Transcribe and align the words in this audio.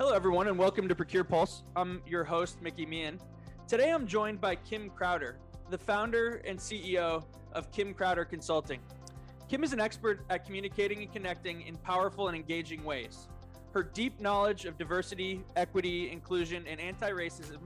Hello, 0.00 0.12
everyone, 0.12 0.48
and 0.48 0.58
welcome 0.58 0.88
to 0.88 0.94
Procure 0.96 1.22
Pulse. 1.22 1.62
I'm 1.76 2.02
your 2.04 2.24
host, 2.24 2.60
Mickey 2.60 2.84
Meehan. 2.84 3.20
Today, 3.68 3.92
I'm 3.92 4.08
joined 4.08 4.40
by 4.40 4.56
Kim 4.56 4.90
Crowder, 4.90 5.36
the 5.70 5.78
founder 5.78 6.42
and 6.44 6.58
CEO 6.58 7.22
of 7.52 7.70
Kim 7.70 7.94
Crowder 7.94 8.24
Consulting. 8.24 8.80
Kim 9.48 9.62
is 9.62 9.72
an 9.72 9.78
expert 9.78 10.24
at 10.30 10.44
communicating 10.44 11.00
and 11.02 11.12
connecting 11.12 11.62
in 11.62 11.76
powerful 11.76 12.26
and 12.26 12.36
engaging 12.36 12.82
ways. 12.82 13.28
Her 13.72 13.84
deep 13.84 14.18
knowledge 14.18 14.64
of 14.64 14.76
diversity, 14.78 15.44
equity, 15.54 16.10
inclusion, 16.10 16.64
and 16.66 16.80
anti 16.80 17.12
racism 17.12 17.60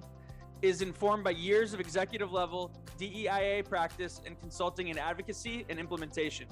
is 0.61 0.83
informed 0.83 1.25
by 1.25 1.31
years 1.31 1.73
of 1.73 1.81
executive 1.81 2.31
level 2.31 2.71
DEIA 2.99 3.67
practice 3.67 4.21
and 4.27 4.39
consulting 4.39 4.89
in 4.89 4.99
advocacy 4.99 5.65
and 5.71 5.79
implementation. 5.79 6.47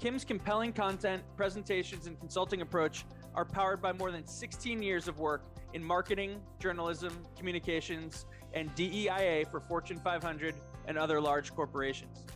Kim's 0.00 0.24
compelling 0.24 0.72
content, 0.72 1.22
presentations, 1.36 2.08
and 2.08 2.18
consulting 2.18 2.62
approach 2.62 3.04
are 3.34 3.44
powered 3.44 3.82
by 3.82 3.92
more 3.92 4.10
than 4.10 4.26
16 4.26 4.82
years 4.82 5.08
of 5.08 5.18
work 5.18 5.44
in 5.72 5.82
marketing, 5.82 6.40
journalism, 6.58 7.12
communications, 7.36 8.26
and 8.52 8.74
DEIA 8.76 9.50
for 9.50 9.60
Fortune 9.60 9.98
500 9.98 10.54
and 10.86 10.96
other 10.96 11.20
large 11.20 11.54
corporations. 11.54 12.26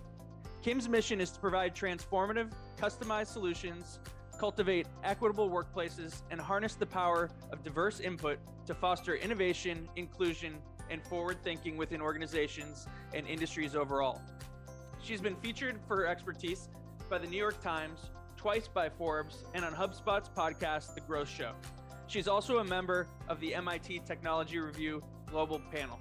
Kim's 0.62 0.88
mission 0.88 1.20
is 1.20 1.30
to 1.30 1.40
provide 1.40 1.74
transformative, 1.74 2.50
customized 2.76 3.28
solutions, 3.28 4.00
cultivate 4.38 4.87
equitable 5.04 5.48
workplaces, 5.48 6.23
and 6.30 6.40
harness 6.40 6.74
the 6.74 6.87
power 6.87 7.30
of 7.52 7.62
diverse 7.62 8.01
input 8.01 8.38
to 8.66 8.74
foster 8.74 9.15
innovation, 9.16 9.88
inclusion, 9.96 10.54
and 10.90 11.02
forward 11.04 11.37
thinking 11.45 11.76
within 11.76 12.01
organizations 12.01 12.87
and 13.15 13.26
industries 13.26 13.76
overall. 13.76 14.20
She's 15.02 15.20
been 15.20 15.37
featured 15.37 15.78
for 15.87 15.98
her 15.98 16.06
expertise 16.06 16.68
by 17.09 17.18
the 17.18 17.26
New 17.26 17.37
York 17.37 17.62
Times, 17.62 18.10
twice 18.38 18.69
by 18.69 18.88
Forbes, 18.88 19.45
and 19.52 19.65
on 19.65 19.74
HubSpot's 19.74 20.28
podcast, 20.28 20.95
The 20.95 21.01
Growth 21.01 21.29
Show. 21.29 21.52
She's 22.06 22.29
also 22.29 22.59
a 22.59 22.65
member 22.65 23.09
of 23.29 23.41
the 23.41 23.52
MIT 23.52 24.02
Technology 24.06 24.59
Review 24.60 25.02
Global 25.29 25.60
Panel. 25.73 25.99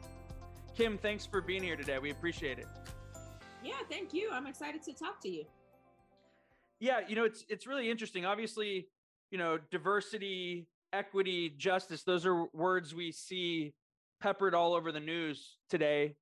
Kim, 0.76 1.00
thanks 1.00 1.26
for 1.26 1.42
being 1.42 1.64
here 1.64 1.76
today. 1.76 1.98
We 1.98 2.12
appreciate 2.12 2.60
it. 2.60 2.68
Yeah, 3.64 3.74
thank 3.90 4.14
you. 4.14 4.30
I'm 4.32 4.46
excited 4.46 4.84
to 4.84 4.94
talk 4.94 5.20
to 5.24 5.30
you. 5.30 5.46
Yeah, 6.80 7.00
you 7.08 7.16
know, 7.16 7.26
it's 7.26 7.44
it's 7.50 7.66
really 7.66 7.90
interesting. 7.90 8.24
Obviously, 8.24 8.88
you 9.32 9.40
know, 9.40 9.58
diversity, 9.72 10.68
equity, 10.94 11.56
justice, 11.58 12.04
those 12.04 12.24
are 12.24 12.46
words 12.54 12.94
we 12.94 13.12
see 13.12 13.74
peppered 14.22 14.54
all 14.54 14.76
over 14.76 14.92
the 14.92 15.00
news 15.00 15.58
today. 15.72 16.16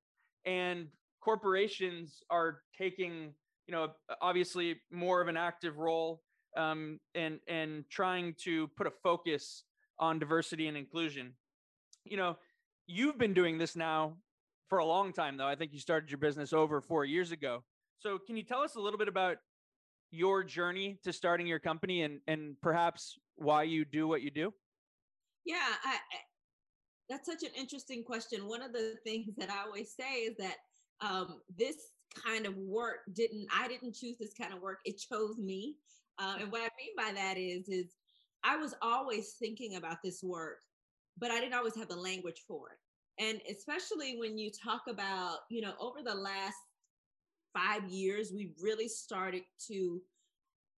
And 0.45 0.87
corporations 1.19 2.23
are 2.29 2.61
taking 2.77 3.33
you 3.67 3.71
know, 3.71 3.89
obviously 4.21 4.75
more 4.91 5.21
of 5.21 5.27
an 5.27 5.37
active 5.37 5.77
role 5.77 6.21
um, 6.55 6.99
and 7.13 7.39
and 7.47 7.85
trying 7.89 8.35
to 8.43 8.67
put 8.77 8.87
a 8.87 8.91
focus 9.03 9.63
on 9.99 10.19
diversity 10.19 10.67
and 10.67 10.77
inclusion. 10.77 11.33
You 12.03 12.17
know, 12.17 12.37
you've 12.87 13.17
been 13.17 13.33
doing 13.33 13.57
this 13.57 13.75
now 13.75 14.17
for 14.69 14.79
a 14.79 14.85
long 14.85 15.13
time, 15.13 15.37
though. 15.37 15.47
I 15.47 15.55
think 15.55 15.73
you 15.73 15.79
started 15.79 16.09
your 16.09 16.17
business 16.19 16.53
over 16.53 16.81
four 16.81 17.05
years 17.05 17.31
ago. 17.31 17.63
So, 17.99 18.19
can 18.19 18.37
you 18.37 18.43
tell 18.43 18.61
us 18.61 18.75
a 18.75 18.79
little 18.79 18.99
bit 18.99 19.07
about 19.07 19.37
your 20.11 20.43
journey 20.43 20.99
to 21.03 21.11
starting 21.11 21.47
your 21.47 21.59
company 21.59 22.03
and 22.03 22.19
and 22.27 22.55
perhaps 22.61 23.17
why 23.35 23.63
you 23.63 23.85
do 23.85 24.07
what 24.07 24.21
you 24.21 24.31
do? 24.31 24.53
Yeah, 25.45 25.57
I, 25.83 25.95
I, 25.95 26.17
that's 27.09 27.27
such 27.27 27.43
an 27.43 27.51
interesting 27.55 28.03
question. 28.03 28.47
One 28.47 28.61
of 28.61 28.73
the 28.73 28.95
things 29.03 29.27
that 29.37 29.49
I 29.49 29.63
always 29.63 29.93
say 29.95 30.21
is 30.21 30.35
that 30.37 30.55
um, 31.01 31.41
this 31.55 31.75
kind 32.15 32.45
of 32.45 32.55
work 32.57 32.99
didn't 33.13 33.47
i 33.53 33.67
didn't 33.67 33.93
choose 33.93 34.17
this 34.17 34.33
kind 34.39 34.53
of 34.53 34.61
work 34.61 34.79
it 34.85 34.97
chose 34.97 35.37
me. 35.37 35.75
Uh, 36.17 36.37
and 36.39 36.51
what 36.51 36.61
i 36.61 36.69
mean 36.77 36.93
by 36.97 37.11
that 37.13 37.37
is 37.37 37.67
is 37.67 37.93
i 38.43 38.55
was 38.55 38.73
always 38.81 39.33
thinking 39.39 39.75
about 39.75 39.97
this 40.03 40.21
work 40.23 40.57
but 41.17 41.31
i 41.31 41.39
didn't 41.39 41.53
always 41.53 41.75
have 41.75 41.89
the 41.89 41.95
language 41.95 42.43
for 42.47 42.69
it. 42.69 42.77
And 43.17 43.39
especially 43.49 44.17
when 44.17 44.37
you 44.37 44.49
talk 44.51 44.83
about 44.89 45.39
you 45.49 45.61
know 45.61 45.73
over 45.79 46.01
the 46.03 46.15
last 46.15 46.57
five 47.53 47.87
years 47.89 48.31
we've 48.33 48.55
really 48.61 48.87
started 48.87 49.43
to 49.67 50.01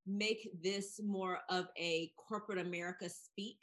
make 0.07 0.49
this 0.63 1.01
more 1.05 1.39
of 1.51 1.67
a 1.79 2.13
corporate 2.17 2.59
america 2.65 3.09
speak 3.09 3.59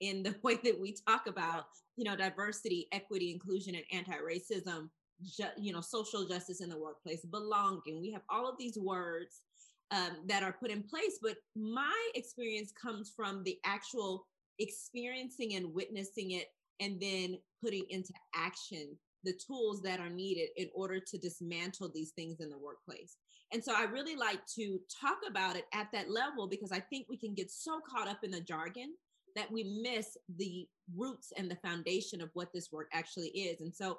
in 0.00 0.22
the 0.22 0.34
way 0.42 0.56
that 0.62 0.78
we 0.80 0.94
talk 1.08 1.26
about 1.26 1.64
you 1.96 2.04
know 2.04 2.16
diversity 2.16 2.86
equity 2.92 3.32
inclusion 3.32 3.74
and 3.74 3.84
anti-racism 3.90 4.88
ju- 5.24 5.44
you 5.56 5.72
know 5.72 5.80
social 5.80 6.26
justice 6.26 6.60
in 6.60 6.68
the 6.68 6.78
workplace 6.78 7.24
belonging 7.24 8.00
we 8.00 8.10
have 8.10 8.22
all 8.30 8.48
of 8.48 8.56
these 8.58 8.78
words 8.78 9.42
um, 9.90 10.18
that 10.26 10.42
are 10.42 10.52
put 10.52 10.70
in 10.70 10.82
place 10.82 11.18
but 11.22 11.36
my 11.56 12.10
experience 12.14 12.72
comes 12.80 13.12
from 13.14 13.42
the 13.44 13.58
actual 13.64 14.26
experiencing 14.58 15.54
and 15.54 15.72
witnessing 15.72 16.32
it 16.32 16.48
and 16.80 17.00
then 17.00 17.38
putting 17.62 17.84
into 17.90 18.12
action 18.34 18.96
the 19.24 19.34
tools 19.46 19.82
that 19.82 20.00
are 20.00 20.10
needed 20.10 20.48
in 20.56 20.68
order 20.74 21.00
to 21.00 21.18
dismantle 21.18 21.90
these 21.92 22.12
things 22.12 22.40
in 22.40 22.48
the 22.48 22.58
workplace. 22.58 23.16
And 23.52 23.62
so 23.62 23.72
I 23.76 23.84
really 23.84 24.14
like 24.14 24.40
to 24.56 24.78
talk 25.00 25.18
about 25.28 25.56
it 25.56 25.64
at 25.74 25.88
that 25.92 26.10
level 26.10 26.46
because 26.46 26.70
I 26.70 26.80
think 26.80 27.06
we 27.08 27.16
can 27.16 27.34
get 27.34 27.50
so 27.50 27.80
caught 27.88 28.08
up 28.08 28.18
in 28.22 28.30
the 28.30 28.40
jargon 28.40 28.94
that 29.34 29.50
we 29.50 29.82
miss 29.82 30.16
the 30.36 30.66
roots 30.96 31.32
and 31.36 31.50
the 31.50 31.56
foundation 31.56 32.20
of 32.20 32.30
what 32.34 32.52
this 32.52 32.70
work 32.72 32.88
actually 32.92 33.28
is. 33.28 33.60
And 33.60 33.74
so 33.74 33.98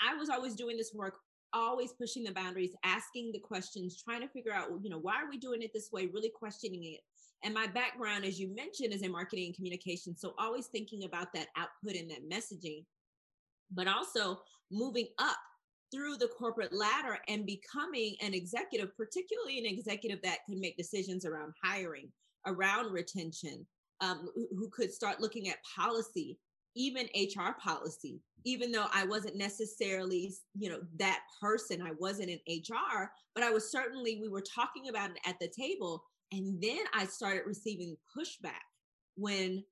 I 0.00 0.14
was 0.14 0.30
always 0.30 0.54
doing 0.54 0.76
this 0.76 0.92
work, 0.94 1.14
always 1.52 1.92
pushing 1.92 2.24
the 2.24 2.32
boundaries, 2.32 2.74
asking 2.84 3.32
the 3.32 3.38
questions, 3.38 4.02
trying 4.02 4.20
to 4.20 4.28
figure 4.28 4.52
out, 4.52 4.68
you 4.82 4.90
know, 4.90 4.98
why 4.98 5.14
are 5.14 5.28
we 5.30 5.38
doing 5.38 5.62
it 5.62 5.70
this 5.72 5.90
way, 5.92 6.06
really 6.12 6.32
questioning 6.38 6.84
it. 6.84 7.00
And 7.44 7.54
my 7.54 7.66
background, 7.66 8.24
as 8.24 8.40
you 8.40 8.54
mentioned, 8.54 8.92
is 8.92 9.02
in 9.02 9.12
marketing 9.12 9.46
and 9.46 9.54
communication. 9.54 10.16
So 10.16 10.34
always 10.38 10.66
thinking 10.66 11.04
about 11.04 11.32
that 11.34 11.48
output 11.56 12.00
and 12.00 12.10
that 12.10 12.28
messaging, 12.28 12.84
but 13.70 13.86
also 13.86 14.40
moving 14.70 15.08
up 15.18 15.36
through 15.92 16.16
the 16.16 16.28
corporate 16.28 16.72
ladder 16.72 17.18
and 17.28 17.46
becoming 17.46 18.16
an 18.20 18.34
executive, 18.34 18.96
particularly 18.96 19.58
an 19.58 19.66
executive 19.66 20.20
that 20.22 20.38
can 20.48 20.60
make 20.60 20.76
decisions 20.76 21.24
around 21.24 21.52
hiring, 21.62 22.10
around 22.46 22.92
retention, 22.92 23.66
um, 24.00 24.28
who 24.34 24.68
could 24.70 24.92
start 24.92 25.20
looking 25.20 25.48
at 25.48 25.56
policy, 25.76 26.38
even 26.76 27.08
HR 27.16 27.56
policy, 27.60 28.20
even 28.44 28.70
though 28.70 28.86
I 28.92 29.04
wasn't 29.04 29.36
necessarily, 29.36 30.32
you 30.56 30.68
know, 30.68 30.80
that 30.98 31.20
person, 31.40 31.82
I 31.82 31.92
wasn't 31.98 32.30
in 32.30 32.38
HR, 32.48 33.10
but 33.34 33.42
I 33.42 33.50
was 33.50 33.70
certainly, 33.72 34.20
we 34.20 34.28
were 34.28 34.42
talking 34.42 34.88
about 34.88 35.10
it 35.10 35.18
at 35.26 35.36
the 35.40 35.48
table. 35.48 36.04
And 36.32 36.60
then 36.62 36.80
I 36.94 37.06
started 37.06 37.42
receiving 37.46 37.96
pushback 38.16 38.62
when 39.16 39.64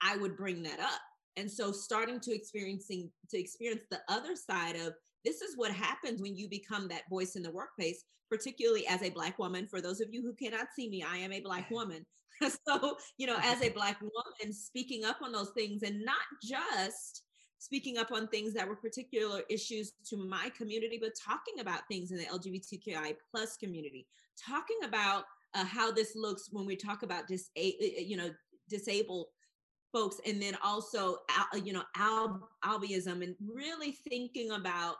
I 0.00 0.16
would 0.16 0.36
bring 0.36 0.62
that 0.62 0.80
up. 0.80 1.00
And 1.36 1.50
so 1.50 1.72
starting 1.72 2.20
to 2.20 2.34
experiencing 2.34 3.10
to 3.30 3.38
experience 3.38 3.82
the 3.90 4.00
other 4.08 4.36
side 4.36 4.76
of 4.76 4.94
this 5.24 5.40
is 5.40 5.56
what 5.56 5.72
happens 5.72 6.20
when 6.20 6.36
you 6.36 6.48
become 6.48 6.88
that 6.88 7.08
voice 7.08 7.36
in 7.36 7.42
the 7.42 7.50
workplace, 7.50 8.04
particularly 8.30 8.86
as 8.86 9.02
a 9.02 9.10
black 9.10 9.38
woman. 9.38 9.66
For 9.66 9.80
those 9.80 10.00
of 10.00 10.08
you 10.12 10.22
who 10.22 10.34
cannot 10.34 10.68
see 10.76 10.88
me, 10.88 11.02
I 11.02 11.16
am 11.18 11.32
a 11.32 11.40
black 11.40 11.70
woman. 11.70 12.04
so, 12.68 12.96
you 13.16 13.26
know, 13.26 13.38
as 13.42 13.62
a 13.62 13.70
black 13.70 14.00
woman, 14.00 14.52
speaking 14.52 15.04
up 15.04 15.18
on 15.22 15.32
those 15.32 15.50
things 15.50 15.82
and 15.82 16.04
not 16.04 16.16
just 16.42 17.22
speaking 17.58 17.96
up 17.96 18.12
on 18.12 18.28
things 18.28 18.52
that 18.52 18.68
were 18.68 18.76
particular 18.76 19.42
issues 19.48 19.92
to 20.10 20.16
my 20.16 20.50
community, 20.56 20.98
but 21.00 21.12
talking 21.14 21.60
about 21.60 21.86
things 21.88 22.10
in 22.10 22.18
the 22.18 22.24
LGBTQI 22.24 23.14
plus 23.30 23.56
community, 23.56 24.06
talking 24.44 24.78
about 24.84 25.24
uh, 25.54 25.64
how 25.64 25.90
this 25.90 26.14
looks 26.16 26.48
when 26.52 26.66
we 26.66 26.76
talk 26.76 27.02
about 27.02 27.26
dis- 27.26 27.50
you 27.56 28.16
know, 28.16 28.30
disabled 28.68 29.26
folks, 29.92 30.20
and 30.26 30.42
then 30.42 30.56
also, 30.62 31.18
you 31.64 31.72
know, 31.72 31.84
al- 31.96 32.50
and 32.64 33.34
really 33.40 33.92
thinking 33.92 34.50
about 34.50 34.96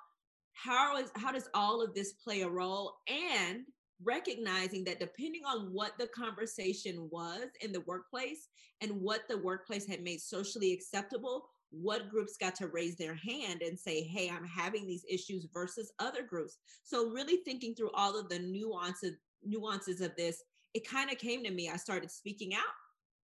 how 0.54 0.97
is 0.97 1.10
how 1.16 1.32
does 1.32 1.48
all 1.54 1.82
of 1.82 1.94
this 1.94 2.12
play 2.12 2.42
a 2.42 2.48
role 2.48 2.94
and 3.09 3.65
recognizing 4.03 4.84
that 4.84 5.00
depending 5.00 5.42
on 5.44 5.72
what 5.72 5.92
the 5.98 6.09
conversation 6.09 7.09
was 7.10 7.47
in 7.60 7.72
the 7.72 7.81
workplace 7.82 8.48
and 8.81 8.91
what 9.00 9.22
the 9.28 9.38
workplace 9.38 9.87
had 9.87 10.03
made 10.03 10.20
socially 10.20 10.73
acceptable, 10.73 11.46
what 11.70 12.08
groups 12.08 12.37
got 12.37 12.55
to 12.56 12.69
raise 12.69 12.96
their 12.96 13.14
hand 13.14 13.62
and 13.62 13.79
say, 13.79 14.02
hey, 14.02 14.31
I'm 14.31 14.46
having 14.46 14.87
these 14.87 15.05
issues 15.08 15.46
versus 15.52 15.93
other 15.99 16.23
groups. 16.23 16.58
So 16.82 17.11
really 17.11 17.38
thinking 17.44 17.75
through 17.75 17.90
all 17.94 18.19
of 18.19 18.29
the 18.29 18.38
nuances, 18.38 19.14
nuances 19.44 20.00
of 20.00 20.14
this, 20.17 20.43
it 20.75 20.88
kind 20.88 21.11
of 21.11 21.19
came 21.19 21.44
to 21.44 21.50
me. 21.50 21.70
I 21.70 21.76
started 21.76 22.11
speaking 22.11 22.55
out 22.55 22.62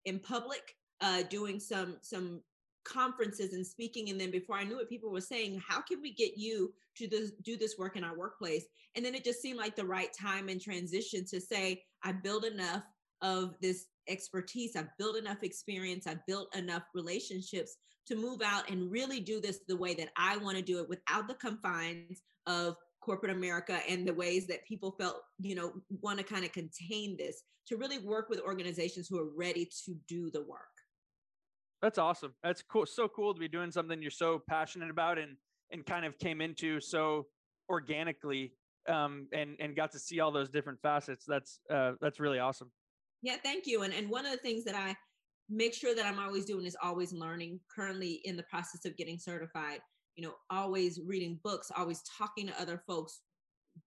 in 0.06 0.20
public, 0.20 0.76
uh, 1.02 1.24
doing 1.30 1.60
some 1.60 1.98
some 2.02 2.42
conferences 2.86 3.54
and 3.54 3.66
speaking 3.66 4.10
and 4.10 4.20
then 4.20 4.32
before 4.32 4.56
i 4.58 4.64
knew 4.64 4.80
it 4.80 4.90
people 4.90 5.12
were 5.12 5.22
saying 5.22 5.62
how 5.68 5.82
can 5.82 6.02
we 6.02 6.14
get 6.14 6.38
you 6.38 6.74
to 7.00 7.08
this, 7.08 7.32
do 7.44 7.58
this 7.58 7.76
work 7.78 7.96
in 7.96 8.04
our 8.04 8.18
workplace? 8.18 8.66
And 8.96 9.06
then 9.06 9.16
it 9.16 9.24
just 9.24 9.42
seemed 9.42 9.58
like 9.58 9.76
the 9.76 9.86
right 9.86 10.10
time 10.20 10.50
and 10.50 10.62
transition 10.62 11.26
to 11.26 11.40
say 11.40 11.84
i 12.04 12.12
built 12.12 12.46
enough 12.46 12.84
of 13.22 13.56
this 13.62 13.86
expertise. 14.08 14.76
I've 14.76 14.98
built 14.98 15.18
enough 15.18 15.44
experience. 15.44 16.08
I've 16.08 16.26
built 16.26 16.56
enough 16.56 16.84
relationships 16.96 17.78
to 18.08 18.16
move 18.16 18.42
out 18.42 18.70
and 18.70 18.92
really 18.92 19.20
do 19.20 19.40
this 19.40 19.60
the 19.68 19.78
way 19.78 19.94
that 19.94 20.10
i 20.18 20.36
want 20.38 20.58
to 20.58 20.64
do 20.64 20.80
it 20.80 20.90
without 20.90 21.28
the 21.28 21.34
confines 21.36 22.24
of 22.48 22.76
corporate 23.02 23.32
america 23.32 23.80
and 23.88 24.08
the 24.08 24.14
ways 24.14 24.48
that 24.48 24.66
people 24.66 24.96
felt 25.00 25.22
you 25.40 25.54
know 25.54 25.72
want 26.02 26.18
to 26.18 26.24
kind 26.24 26.44
of 26.44 26.52
contain 26.52 27.16
this 27.18 27.44
to 27.68 27.78
really 27.78 28.00
work 28.00 28.28
with 28.28 28.40
organizations 28.40 29.08
who 29.08 29.20
are 29.20 29.30
ready 29.38 29.70
to 29.86 29.94
do 30.08 30.32
the 30.32 30.42
work 30.42 30.79
That's 31.82 31.98
awesome. 31.98 32.34
That's 32.44 32.62
cool. 32.62 32.86
So 32.86 33.08
cool 33.08 33.34
to 33.34 33.40
be 33.40 33.48
doing 33.48 33.72
something 33.72 34.02
you're 34.02 34.12
so 34.12 34.42
passionate 34.50 34.90
about 34.90 35.18
and 35.18 35.38
and 35.72 35.86
kind 35.86 36.06
of 36.06 36.18
came 36.18 36.42
into 36.42 36.80
so 36.80 37.28
organically 37.70 38.54
um, 38.88 39.28
and 39.34 39.56
and 39.60 39.76
got 39.76 39.92
to 39.92 40.00
see 40.00 40.20
all 40.20 40.32
those 40.32 40.50
different 40.50 40.80
facets. 40.82 41.26
That's 41.28 41.60
uh, 41.72 41.94
that's 42.02 42.20
really 42.20 42.40
awesome. 42.40 42.72
Yeah, 43.22 43.38
thank 43.44 43.66
you. 43.66 43.84
And 43.84 43.94
and 43.94 44.10
one 44.10 44.26
of 44.26 44.32
the 44.32 44.40
things 44.40 44.66
that 44.66 44.76
I 44.76 44.96
make 45.50 45.74
sure 45.74 45.96
that 45.96 46.06
I'm 46.06 46.20
always 46.20 46.46
doing 46.46 46.66
is 46.66 46.76
always 46.84 47.14
learning. 47.14 47.60
Currently 47.74 48.22
in 48.26 48.36
the 48.36 48.44
process 48.44 48.86
of 48.86 48.98
getting 48.98 49.18
certified, 49.18 49.80
you 50.16 50.26
know, 50.26 50.34
always 50.50 51.00
reading 51.06 51.40
books, 51.44 51.72
always 51.76 52.02
talking 52.18 52.48
to 52.48 52.62
other 52.62 52.84
folks, 52.86 53.22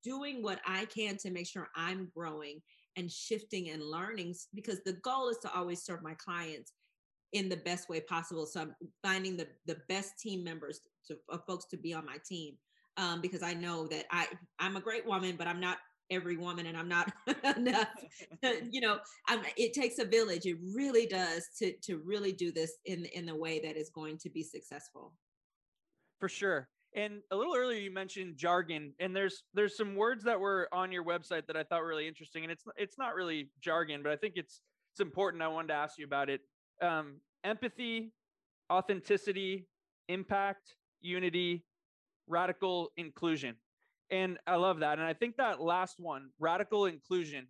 doing 0.02 0.42
what 0.42 0.60
I 0.66 0.86
can 0.86 1.18
to 1.18 1.30
make 1.30 1.46
sure 1.46 1.68
I'm 1.76 2.10
growing 2.16 2.62
and 2.96 3.10
shifting 3.10 3.70
and 3.70 3.82
learning 3.82 4.34
because 4.54 4.80
the 4.84 4.94
goal 5.04 5.28
is 5.28 5.38
to 5.38 5.52
always 5.54 5.82
serve 5.82 6.02
my 6.02 6.14
clients 6.14 6.72
in 7.32 7.48
the 7.48 7.56
best 7.56 7.88
way 7.88 8.00
possible. 8.00 8.46
So 8.46 8.60
I'm 8.60 8.74
finding 9.02 9.36
the 9.36 9.48
the 9.66 9.78
best 9.88 10.18
team 10.18 10.44
members 10.44 10.80
to 11.08 11.16
of 11.30 11.44
folks 11.46 11.66
to 11.66 11.76
be 11.76 11.94
on 11.94 12.04
my 12.04 12.16
team 12.26 12.56
um, 12.96 13.20
because 13.20 13.42
I 13.42 13.54
know 13.54 13.86
that 13.88 14.06
I 14.10 14.28
I'm 14.58 14.76
a 14.76 14.80
great 14.80 15.06
woman, 15.06 15.36
but 15.36 15.46
I'm 15.46 15.60
not 15.60 15.78
every 16.10 16.36
woman, 16.36 16.66
and 16.66 16.76
I'm 16.76 16.88
not 16.88 17.12
enough. 17.56 17.88
you 18.70 18.80
know, 18.80 18.98
I'm, 19.28 19.40
it 19.56 19.72
takes 19.72 19.98
a 19.98 20.04
village. 20.04 20.46
It 20.46 20.58
really 20.74 21.06
does 21.06 21.46
to 21.58 21.72
to 21.84 22.02
really 22.04 22.32
do 22.32 22.52
this 22.52 22.72
in 22.84 23.06
in 23.06 23.26
the 23.26 23.36
way 23.36 23.60
that 23.60 23.76
is 23.76 23.90
going 23.90 24.18
to 24.18 24.30
be 24.30 24.42
successful. 24.42 25.12
For 26.20 26.28
sure. 26.28 26.68
And 26.94 27.22
a 27.30 27.36
little 27.36 27.56
earlier, 27.56 27.80
you 27.80 27.90
mentioned 27.90 28.36
jargon, 28.36 28.92
and 29.00 29.16
there's 29.16 29.44
there's 29.54 29.76
some 29.76 29.96
words 29.96 30.24
that 30.24 30.38
were 30.38 30.68
on 30.72 30.92
your 30.92 31.04
website 31.04 31.46
that 31.46 31.56
I 31.56 31.62
thought 31.62 31.80
were 31.80 31.88
really 31.88 32.06
interesting, 32.06 32.42
and 32.42 32.52
it's 32.52 32.64
it's 32.76 32.98
not 32.98 33.14
really 33.14 33.48
jargon, 33.60 34.02
but 34.02 34.12
I 34.12 34.16
think 34.16 34.34
it's 34.36 34.60
it's 34.92 35.00
important. 35.00 35.42
I 35.42 35.48
wanted 35.48 35.68
to 35.68 35.74
ask 35.74 35.98
you 35.98 36.04
about 36.04 36.28
it. 36.28 36.42
Um, 36.82 37.16
empathy, 37.44 38.12
authenticity, 38.70 39.66
impact, 40.08 40.76
unity, 41.00 41.64
radical 42.26 42.90
inclusion, 42.96 43.56
and 44.10 44.38
I 44.46 44.56
love 44.56 44.80
that. 44.80 44.98
And 44.98 45.06
I 45.06 45.14
think 45.14 45.36
that 45.36 45.60
last 45.60 45.98
one, 45.98 46.30
radical 46.38 46.86
inclusion, 46.86 47.46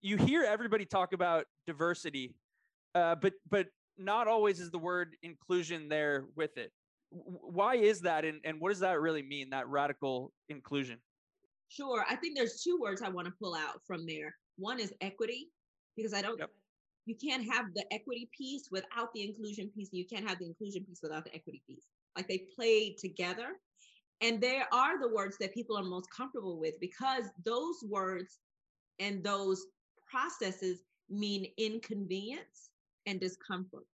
you 0.00 0.16
hear 0.16 0.44
everybody 0.44 0.84
talk 0.84 1.12
about 1.12 1.46
diversity, 1.66 2.34
uh, 2.94 3.16
but 3.16 3.34
but 3.50 3.66
not 3.98 4.28
always 4.28 4.60
is 4.60 4.70
the 4.70 4.78
word 4.78 5.16
inclusion 5.22 5.88
there 5.88 6.26
with 6.34 6.56
it. 6.56 6.72
Why 7.10 7.76
is 7.76 8.00
that? 8.00 8.24
And, 8.24 8.40
and 8.44 8.60
what 8.60 8.70
does 8.70 8.80
that 8.80 9.00
really 9.00 9.22
mean 9.22 9.50
that 9.50 9.68
radical 9.68 10.32
inclusion? 10.48 10.98
Sure. 11.68 12.04
I 12.08 12.16
think 12.16 12.36
there's 12.36 12.62
two 12.62 12.78
words 12.80 13.02
i 13.02 13.08
want 13.08 13.26
to 13.26 13.34
pull 13.40 13.54
out 13.54 13.80
from 13.86 14.06
there. 14.06 14.34
One 14.58 14.80
is 14.80 14.92
equity 15.00 15.48
because 15.96 16.14
i 16.14 16.22
don't 16.22 16.38
yep. 16.38 16.50
You 17.06 17.14
can't 17.14 17.50
have 17.50 17.66
the 17.74 17.84
equity 17.92 18.28
piece 18.36 18.68
without 18.70 19.12
the 19.14 19.22
inclusion 19.22 19.70
piece 19.74 19.88
and 19.90 19.98
you 19.98 20.06
can't 20.06 20.28
have 20.28 20.38
the 20.38 20.46
inclusion 20.46 20.84
piece 20.84 21.00
without 21.02 21.24
the 21.24 21.34
equity 21.34 21.62
piece. 21.66 21.86
Like 22.16 22.28
they 22.28 22.46
play 22.56 22.94
together 22.98 23.54
and 24.20 24.40
there 24.40 24.66
are 24.72 25.00
the 25.00 25.08
words 25.08 25.36
that 25.38 25.54
people 25.54 25.76
are 25.76 25.84
most 25.84 26.08
comfortable 26.14 26.58
with 26.58 26.74
because 26.80 27.24
those 27.44 27.76
words 27.88 28.38
and 28.98 29.22
those 29.22 29.66
processes 30.10 30.80
mean 31.08 31.46
inconvenience 31.58 32.70
and 33.06 33.20
discomfort. 33.20 33.86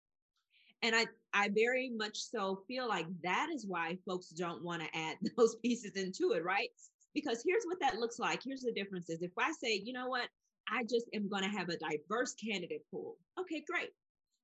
And 0.84 0.96
i 0.96 1.06
i 1.34 1.50
very 1.50 1.92
much 1.96 2.18
so 2.18 2.64
feel 2.68 2.88
like 2.88 3.06
that 3.24 3.50
is 3.54 3.66
why 3.68 3.98
folks 4.08 4.30
don't 4.30 4.64
want 4.64 4.82
to 4.82 4.98
add 4.98 5.18
those 5.38 5.56
pieces 5.56 5.92
into 5.96 6.32
it 6.34 6.44
right? 6.44 6.70
Because 7.14 7.44
here's 7.46 7.66
what 7.66 7.80
that 7.82 7.98
looks 8.00 8.20
like. 8.20 8.42
Here's 8.44 8.62
the 8.62 8.72
differences. 8.72 9.22
If 9.22 9.32
i 9.38 9.52
say 9.52 9.82
you 9.84 9.92
know 9.92 10.08
what 10.08 10.30
i 10.72 10.84
just 10.84 11.06
am 11.14 11.30
going 11.30 11.44
to 11.44 11.50
have 11.50 11.70
a 11.70 11.78
diverse 11.78 12.34
candidate 12.34 12.82
pool. 12.92 13.18
Okay 13.40 13.64
great. 13.70 13.90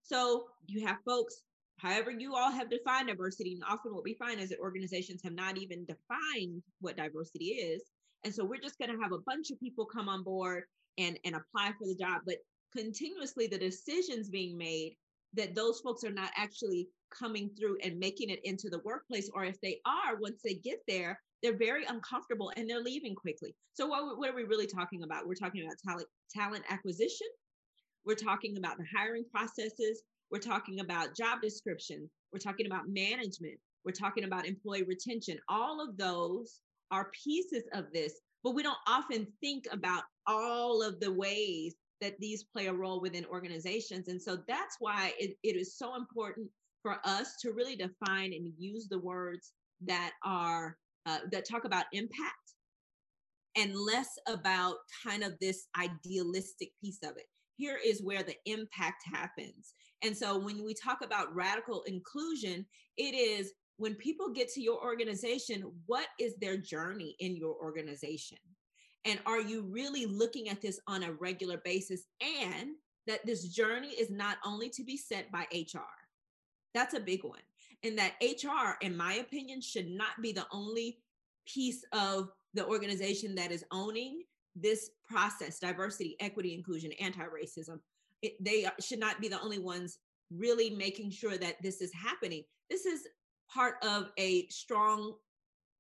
So 0.03 0.45
you 0.68 0.85
have 0.85 0.97
folks 1.06 1.41
however 1.77 2.12
you 2.12 2.35
all 2.35 2.51
have 2.51 2.69
defined 2.69 3.07
diversity 3.07 3.53
and 3.53 3.63
often 3.63 3.94
what 3.94 4.03
we 4.03 4.15
find 4.15 4.39
is 4.39 4.50
that 4.50 4.59
organizations 4.59 5.21
have 5.24 5.33
not 5.33 5.57
even 5.57 5.85
defined 5.85 6.62
what 6.81 6.97
diversity 6.97 7.45
is. 7.45 7.83
And 8.24 8.33
so 8.33 8.44
we're 8.44 8.62
just 8.62 8.79
going 8.79 8.91
to 8.91 9.01
have 9.01 9.12
a 9.12 9.19
bunch 9.25 9.51
of 9.51 9.59
people 9.59 9.85
come 9.85 10.09
on 10.09 10.24
board 10.24 10.63
and 10.97 11.19
and 11.24 11.35
apply 11.35 11.71
for 11.77 11.88
the 11.88 11.95
job 11.95 12.21
but 12.25 12.38
continuously 12.75 13.47
the 13.47 13.57
decisions 13.57 14.30
being 14.30 14.57
made 14.57 14.95
that 15.33 15.56
those 15.56 15.80
folks 15.81 16.03
are 16.03 16.12
not 16.12 16.31
actually 16.35 16.88
coming 17.12 17.50
through 17.57 17.77
and 17.83 17.97
making 17.97 18.30
it 18.30 18.39
into 18.44 18.69
the 18.69 18.80
workplace 18.80 19.30
or 19.33 19.45
if 19.45 19.59
they 19.62 19.80
are 19.85 20.18
once 20.19 20.41
they 20.44 20.56
get 20.56 20.80
there 20.88 21.19
they're 21.43 21.57
very 21.57 21.85
uncomfortable 21.85 22.51
and 22.55 22.69
they're 22.69 22.81
leaving 22.81 23.15
quickly. 23.15 23.55
So 23.73 23.87
what, 23.87 24.17
what 24.17 24.29
are 24.29 24.35
we 24.35 24.43
really 24.43 24.67
talking 24.67 25.03
about? 25.03 25.27
We're 25.27 25.35
talking 25.35 25.63
about 25.63 25.77
talent 25.85 26.07
talent 26.33 26.63
acquisition. 26.69 27.27
We're 28.05 28.15
talking 28.15 28.57
about 28.57 28.77
the 28.77 28.85
hiring 28.95 29.25
processes. 29.31 30.01
We're 30.31 30.39
talking 30.39 30.79
about 30.79 31.15
job 31.15 31.41
description. 31.41 32.09
We're 32.31 32.39
talking 32.39 32.65
about 32.65 32.89
management. 32.89 33.59
We're 33.85 33.91
talking 33.91 34.23
about 34.23 34.45
employee 34.45 34.83
retention. 34.83 35.37
All 35.47 35.81
of 35.81 35.97
those 35.97 36.61
are 36.91 37.11
pieces 37.23 37.63
of 37.73 37.85
this 37.93 38.13
but 38.47 38.55
we 38.55 38.63
don't 38.63 38.77
often 38.87 39.27
think 39.41 39.65
about 39.71 40.03
all 40.25 40.81
of 40.81 41.01
the 41.01 41.11
ways 41.11 41.75
that 41.99 42.17
these 42.19 42.45
play 42.45 42.67
a 42.67 42.73
role 42.73 43.01
within 43.01 43.25
organizations. 43.25 44.07
And 44.07 44.21
so 44.21 44.37
that's 44.47 44.77
why 44.79 45.13
it, 45.19 45.35
it 45.43 45.57
is 45.57 45.77
so 45.77 45.95
important 45.95 46.47
for 46.81 46.97
us 47.03 47.35
to 47.41 47.51
really 47.51 47.75
define 47.75 48.33
and 48.33 48.53
use 48.57 48.87
the 48.87 48.99
words 48.99 49.51
that 49.85 50.13
are 50.23 50.77
uh, 51.07 51.19
that 51.31 51.48
talk 51.48 51.65
about 51.65 51.86
impact 51.94 52.33
and 53.56 53.75
less 53.75 54.09
about 54.27 54.75
kind 55.06 55.24
of 55.24 55.33
this 55.42 55.68
idealistic 55.80 56.69
piece 56.81 57.00
of 57.04 57.12
it. 57.18 57.25
Here 57.56 57.80
is 57.83 58.04
where 58.04 58.21
the 58.21 58.36
impact 58.45 59.04
happens. 59.12 59.74
And 60.04 60.15
so 60.15 60.38
when 60.38 60.63
we 60.63 60.75
talk 60.75 61.00
about 61.04 61.33
radical 61.33 61.81
inclusion, 61.88 62.65
it 62.98 63.15
is 63.15 63.54
when 63.77 63.95
people 63.95 64.30
get 64.30 64.50
to 64.50 64.62
your 64.62 64.83
organization, 64.83 65.71
what 65.88 66.07
is 66.19 66.36
their 66.38 66.57
journey 66.57 67.15
in 67.19 67.36
your 67.36 67.56
organization? 67.56 68.38
And 69.06 69.19
are 69.25 69.42
you 69.42 69.63
really 69.63 70.06
looking 70.06 70.50
at 70.50 70.62
this 70.62 70.80
on 70.88 71.04
a 71.04 71.13
regular 71.13 71.62
basis? 71.63 72.04
And 72.21 72.71
that 73.07 73.25
this 73.25 73.48
journey 73.48 73.89
is 73.89 74.12
not 74.12 74.38
only 74.45 74.69
to 74.69 74.83
be 74.83 74.98
set 74.98 75.31
by 75.31 75.48
HR. 75.54 75.88
That's 76.74 76.94
a 76.94 77.00
big 77.00 77.24
one. 77.24 77.39
And 77.83 77.97
that 77.97 78.13
HR, 78.21 78.77
in 78.81 78.97
my 78.97 79.15
opinion, 79.15 79.62
should 79.62 79.88
not 79.88 80.21
be 80.21 80.31
the 80.31 80.47
only 80.51 81.00
piece 81.47 81.83
of 81.94 82.29
the 82.53 82.65
organization 82.65 83.35
that 83.35 83.51
is 83.51 83.63
owning 83.71 84.24
this 84.56 84.89
process 85.07 85.59
diversity, 85.59 86.15
equity, 86.19 86.53
inclusion, 86.53 86.91
anti 86.94 87.24
racism. 87.24 87.79
They 88.39 88.68
should 88.79 89.00
not 89.00 89.21
be 89.21 89.27
the 89.27 89.41
only 89.41 89.59
ones 89.59 90.00
really 90.31 90.71
making 90.71 91.12
sure 91.12 91.38
that 91.38 91.62
this 91.62 91.81
is 91.81 91.91
happening. 91.94 92.44
This 92.69 92.85
is 92.85 93.07
part 93.54 93.75
of 93.83 94.09
a 94.18 94.47
strong 94.47 95.13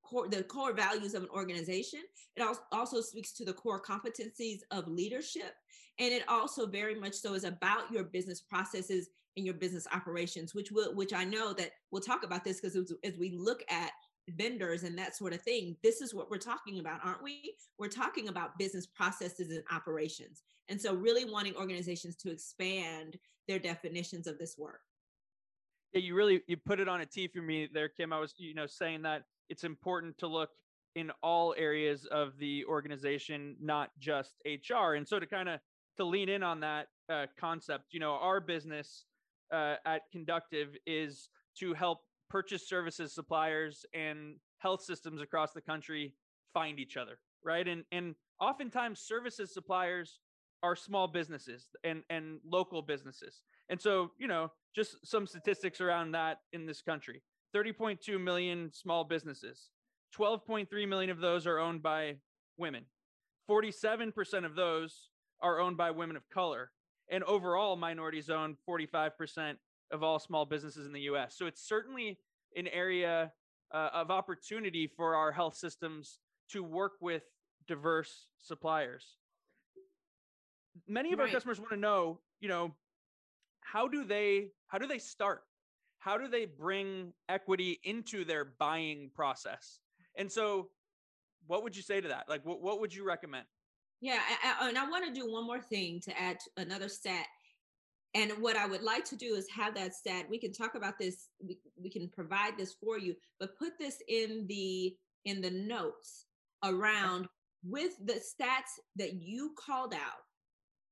core 0.03 0.27
the 0.27 0.43
core 0.43 0.73
values 0.73 1.13
of 1.13 1.23
an 1.23 1.29
organization 1.29 1.99
it 2.35 2.57
also 2.71 3.01
speaks 3.01 3.33
to 3.33 3.43
the 3.43 3.53
core 3.53 3.81
competencies 3.81 4.59
of 4.71 4.87
leadership 4.87 5.53
and 5.99 6.13
it 6.13 6.23
also 6.27 6.65
very 6.65 6.95
much 6.95 7.13
so 7.13 7.33
is 7.33 7.43
about 7.43 7.91
your 7.91 8.03
business 8.05 8.41
processes 8.41 9.09
and 9.37 9.45
your 9.45 9.55
business 9.55 9.87
operations 9.93 10.53
which 10.53 10.71
will 10.71 10.93
which 10.95 11.13
i 11.13 11.23
know 11.23 11.53
that 11.53 11.71
we'll 11.91 12.01
talk 12.01 12.23
about 12.23 12.43
this 12.43 12.59
because 12.59 12.75
as, 12.75 13.13
we 13.17 13.31
look 13.31 13.63
at 13.69 13.91
vendors 14.35 14.83
and 14.83 14.97
that 14.97 15.15
sort 15.15 15.33
of 15.33 15.41
thing 15.41 15.75
this 15.83 16.01
is 16.01 16.13
what 16.13 16.29
we're 16.29 16.37
talking 16.37 16.79
about 16.79 16.99
aren't 17.03 17.23
we 17.23 17.53
we're 17.79 17.87
talking 17.87 18.27
about 18.27 18.57
business 18.57 18.85
processes 18.85 19.51
and 19.51 19.63
operations 19.71 20.43
and 20.67 20.81
so 20.81 20.93
really 20.93 21.23
wanting 21.23 21.55
organizations 21.55 22.15
to 22.17 22.29
expand 22.29 23.17
their 23.47 23.59
definitions 23.59 24.27
of 24.27 24.37
this 24.37 24.57
work 24.57 24.81
yeah 25.93 26.01
you 26.01 26.13
really 26.13 26.41
you 26.47 26.57
put 26.57 26.81
it 26.81 26.89
on 26.89 26.99
a 27.01 27.05
tee 27.05 27.27
for 27.27 27.41
me 27.41 27.69
there 27.73 27.87
kim 27.87 28.11
i 28.11 28.19
was 28.19 28.33
you 28.37 28.53
know 28.53 28.67
saying 28.67 29.01
that 29.01 29.23
it's 29.49 29.63
important 29.63 30.17
to 30.17 30.27
look 30.27 30.49
in 30.97 31.11
all 31.21 31.53
areas 31.57 32.07
of 32.07 32.37
the 32.39 32.65
organization, 32.65 33.55
not 33.61 33.91
just 33.99 34.33
HR. 34.45 34.95
And 34.95 35.07
so 35.07 35.19
to 35.19 35.27
kind 35.27 35.47
of 35.47 35.59
to 35.97 36.03
lean 36.03 36.27
in 36.27 36.41
on 36.41 36.59
that 36.61 36.87
uh, 37.07 37.27
concept, 37.39 37.85
you 37.91 37.99
know, 37.99 38.13
our 38.13 38.39
business 38.39 39.05
uh, 39.51 39.75
at 39.85 40.01
Conductiv 40.13 40.75
is 40.85 41.29
to 41.59 41.73
help 41.73 41.99
purchase 42.29 42.67
services 42.67 43.13
suppliers 43.13 43.85
and 43.93 44.35
health 44.59 44.81
systems 44.81 45.21
across 45.21 45.53
the 45.53 45.61
country 45.61 46.13
find 46.53 46.79
each 46.79 46.97
other, 46.97 47.19
right? 47.43 47.67
And 47.67 47.83
and 47.91 48.15
oftentimes 48.39 48.99
services 48.99 49.53
suppliers 49.53 50.19
are 50.63 50.75
small 50.75 51.07
businesses 51.07 51.67
and 51.83 52.03
and 52.09 52.39
local 52.45 52.81
businesses. 52.81 53.41
And 53.69 53.79
so, 53.79 54.11
you 54.17 54.27
know, 54.27 54.51
just 54.75 55.05
some 55.05 55.27
statistics 55.27 55.81
around 55.81 56.11
that 56.11 56.39
in 56.53 56.65
this 56.65 56.81
country. 56.81 57.21
30.2 57.55 58.21
million 58.21 58.71
small 58.73 59.03
businesses. 59.03 59.69
12.3 60.17 60.87
million 60.87 61.09
of 61.09 61.19
those 61.19 61.45
are 61.45 61.59
owned 61.59 61.81
by 61.81 62.15
women. 62.57 62.85
47% 63.49 64.45
of 64.45 64.55
those 64.55 65.09
are 65.41 65.59
owned 65.59 65.77
by 65.77 65.91
women 65.91 66.15
of 66.15 66.29
color. 66.29 66.71
And 67.09 67.23
overall, 67.23 67.75
minorities 67.75 68.29
own 68.29 68.57
45% 68.67 69.55
of 69.91 70.03
all 70.03 70.19
small 70.19 70.45
businesses 70.45 70.85
in 70.85 70.93
the 70.93 71.01
US. 71.01 71.35
So 71.37 71.45
it's 71.45 71.65
certainly 71.67 72.19
an 72.55 72.67
area 72.67 73.31
uh, 73.73 73.89
of 73.93 74.11
opportunity 74.11 74.87
for 74.87 75.15
our 75.15 75.31
health 75.31 75.55
systems 75.55 76.19
to 76.51 76.63
work 76.63 76.93
with 77.01 77.23
diverse 77.67 78.27
suppliers. 78.37 79.17
Many 80.87 81.13
of 81.13 81.19
right. 81.19 81.27
our 81.27 81.33
customers 81.33 81.59
want 81.59 81.71
to 81.71 81.77
know, 81.77 82.19
you 82.39 82.49
know, 82.49 82.75
how 83.61 83.87
do 83.87 84.03
they 84.03 84.51
how 84.67 84.77
do 84.77 84.87
they 84.87 84.99
start 84.99 85.43
how 85.99 86.17
do 86.17 86.27
they 86.27 86.45
bring 86.45 87.13
equity 87.27 87.79
into 87.83 88.23
their 88.23 88.45
buying 88.45 89.11
process? 89.13 89.79
And 90.15 90.31
so, 90.31 90.69
what 91.47 91.63
would 91.63 91.75
you 91.75 91.83
say 91.83 92.01
to 92.01 92.07
that? 92.09 92.25
Like, 92.29 92.45
what, 92.45 92.61
what 92.61 92.79
would 92.79 92.93
you 92.93 93.05
recommend? 93.05 93.45
Yeah, 94.01 94.19
I, 94.43 94.65
I, 94.65 94.69
and 94.69 94.77
I 94.77 94.87
want 94.89 95.05
to 95.05 95.19
do 95.19 95.31
one 95.31 95.45
more 95.45 95.61
thing 95.61 95.99
to 96.01 96.19
add 96.19 96.37
another 96.57 96.89
stat. 96.89 97.25
And 98.13 98.31
what 98.39 98.55
I 98.55 98.65
would 98.65 98.83
like 98.83 99.05
to 99.05 99.15
do 99.15 99.35
is 99.35 99.47
have 99.49 99.75
that 99.75 99.93
stat. 99.93 100.25
We 100.29 100.39
can 100.39 100.53
talk 100.53 100.75
about 100.75 100.97
this. 100.99 101.29
We, 101.43 101.57
we 101.81 101.89
can 101.89 102.07
provide 102.09 102.57
this 102.57 102.73
for 102.73 102.97
you, 102.97 103.15
but 103.39 103.57
put 103.57 103.73
this 103.79 104.01
in 104.07 104.45
the 104.47 104.95
in 105.25 105.41
the 105.41 105.51
notes 105.51 106.25
around 106.63 107.27
with 107.63 107.93
the 108.05 108.13
stats 108.13 108.79
that 108.95 109.13
you 109.21 109.53
called 109.59 109.93
out. 109.93 110.23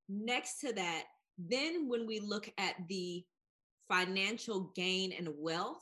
Next 0.10 0.60
to 0.60 0.74
that, 0.74 1.04
then 1.38 1.88
when 1.88 2.06
we 2.06 2.20
look 2.20 2.52
at 2.58 2.76
the 2.90 3.24
financial 3.88 4.72
gain 4.76 5.14
and 5.14 5.30
wealth 5.38 5.78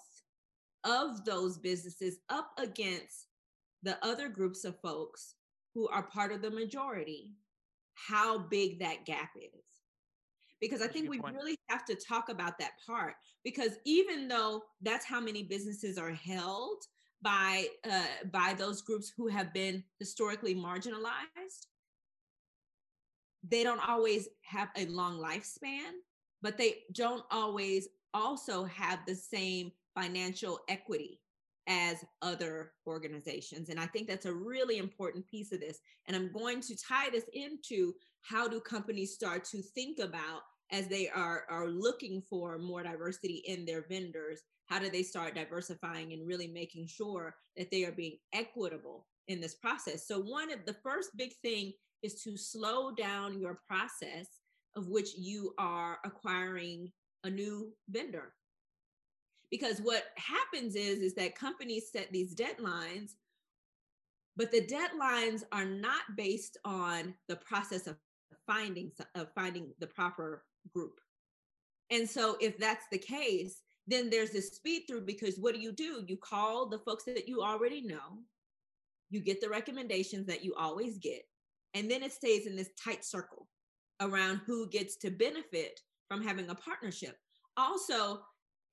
of 0.83 1.23
those 1.25 1.57
businesses 1.57 2.19
up 2.29 2.51
against 2.59 3.27
the 3.81 3.97
other 4.05 4.29
groups 4.29 4.65
of 4.65 4.79
folks 4.81 5.35
who 5.73 5.87
are 5.89 6.03
part 6.03 6.31
of 6.31 6.41
the 6.41 6.51
majority, 6.51 7.31
how 7.95 8.37
big 8.37 8.79
that 8.79 9.05
gap 9.05 9.29
is. 9.35 9.63
Because 10.61 10.81
I 10.81 10.87
think 10.87 11.09
we 11.09 11.19
point. 11.19 11.35
really 11.35 11.57
have 11.67 11.83
to 11.85 11.95
talk 11.95 12.29
about 12.29 12.57
that 12.59 12.71
part. 12.87 13.15
Because 13.43 13.73
even 13.85 14.27
though 14.27 14.63
that's 14.81 15.05
how 15.05 15.19
many 15.19 15.43
businesses 15.43 15.97
are 15.97 16.13
held 16.13 16.83
by 17.21 17.67
uh, 17.89 18.05
by 18.31 18.53
those 18.57 18.81
groups 18.81 19.11
who 19.15 19.27
have 19.27 19.53
been 19.53 19.83
historically 19.99 20.55
marginalized, 20.55 21.67
they 23.47 23.63
don't 23.63 23.81
always 23.87 24.29
have 24.41 24.69
a 24.77 24.85
long 24.85 25.17
lifespan, 25.17 25.91
but 26.41 26.57
they 26.57 26.83
don't 26.93 27.23
always 27.29 27.89
also 28.13 28.63
have 28.65 28.99
the 29.05 29.15
same 29.15 29.71
financial 29.95 30.59
equity 30.69 31.19
as 31.67 32.03
other 32.21 32.71
organizations. 32.87 33.69
And 33.69 33.79
I 33.79 33.85
think 33.85 34.07
that's 34.07 34.25
a 34.25 34.33
really 34.33 34.77
important 34.77 35.27
piece 35.27 35.51
of 35.51 35.59
this. 35.59 35.79
And 36.07 36.15
I'm 36.15 36.31
going 36.31 36.61
to 36.61 36.75
tie 36.75 37.09
this 37.09 37.25
into 37.33 37.93
how 38.21 38.47
do 38.47 38.59
companies 38.59 39.13
start 39.13 39.45
to 39.45 39.61
think 39.61 39.99
about 39.99 40.41
as 40.71 40.87
they 40.87 41.09
are, 41.09 41.43
are 41.49 41.67
looking 41.67 42.21
for 42.21 42.57
more 42.57 42.83
diversity 42.83 43.43
in 43.47 43.65
their 43.65 43.85
vendors, 43.87 44.41
how 44.65 44.79
do 44.79 44.89
they 44.89 45.03
start 45.03 45.35
diversifying 45.35 46.13
and 46.13 46.27
really 46.27 46.47
making 46.47 46.87
sure 46.87 47.35
that 47.57 47.69
they 47.69 47.85
are 47.85 47.91
being 47.91 48.17
equitable 48.33 49.05
in 49.27 49.39
this 49.39 49.55
process? 49.55 50.07
So 50.07 50.19
one 50.19 50.51
of 50.51 50.65
the 50.65 50.75
first 50.83 51.11
big 51.15 51.33
thing 51.43 51.73
is 52.01 52.21
to 52.23 52.37
slow 52.37 52.91
down 52.91 53.39
your 53.39 53.59
process 53.67 54.27
of 54.75 54.87
which 54.87 55.15
you 55.15 55.53
are 55.59 55.99
acquiring 56.03 56.91
a 57.23 57.29
new 57.29 57.71
vendor 57.89 58.33
because 59.53 59.77
what 59.77 60.05
happens 60.17 60.75
is 60.75 60.97
is 60.97 61.13
that 61.13 61.35
companies 61.35 61.91
set 61.91 62.11
these 62.11 62.33
deadlines 62.33 63.11
but 64.35 64.51
the 64.51 64.65
deadlines 64.65 65.43
are 65.51 65.63
not 65.65 66.01
based 66.17 66.57
on 66.65 67.13
the 67.27 67.35
process 67.35 67.85
of 67.85 67.95
finding 68.47 68.91
of 69.13 69.27
finding 69.35 69.67
the 69.79 69.85
proper 69.85 70.43
group. 70.73 70.99
And 71.91 72.09
so 72.09 72.35
if 72.41 72.57
that's 72.57 72.85
the 72.91 72.97
case 72.97 73.61
then 73.85 74.09
there's 74.09 74.31
this 74.31 74.55
speed 74.55 74.83
through 74.87 75.01
because 75.01 75.37
what 75.37 75.53
do 75.53 75.61
you 75.61 75.71
do? 75.71 76.03
You 76.07 76.17
call 76.17 76.67
the 76.67 76.79
folks 76.79 77.03
that 77.03 77.27
you 77.27 77.43
already 77.43 77.81
know 77.81 78.23
you 79.11 79.19
get 79.19 79.39
the 79.39 79.49
recommendations 79.49 80.25
that 80.25 80.43
you 80.43 80.55
always 80.57 80.97
get 80.97 81.21
and 81.75 81.91
then 81.91 82.01
it 82.01 82.11
stays 82.11 82.47
in 82.47 82.55
this 82.55 82.71
tight 82.83 83.05
circle 83.05 83.47
around 84.01 84.41
who 84.47 84.67
gets 84.69 84.95
to 84.95 85.11
benefit 85.11 85.79
from 86.07 86.23
having 86.23 86.49
a 86.49 86.55
partnership. 86.55 87.17
Also 87.55 88.21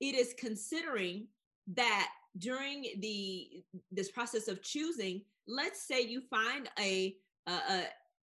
it 0.00 0.14
is 0.14 0.34
considering 0.38 1.26
that 1.74 2.08
during 2.38 2.86
the 3.00 3.64
this 3.90 4.10
process 4.10 4.48
of 4.48 4.62
choosing 4.62 5.20
let's 5.46 5.82
say 5.82 6.00
you 6.00 6.20
find 6.20 6.68
a 6.78 7.16
a, 7.46 7.82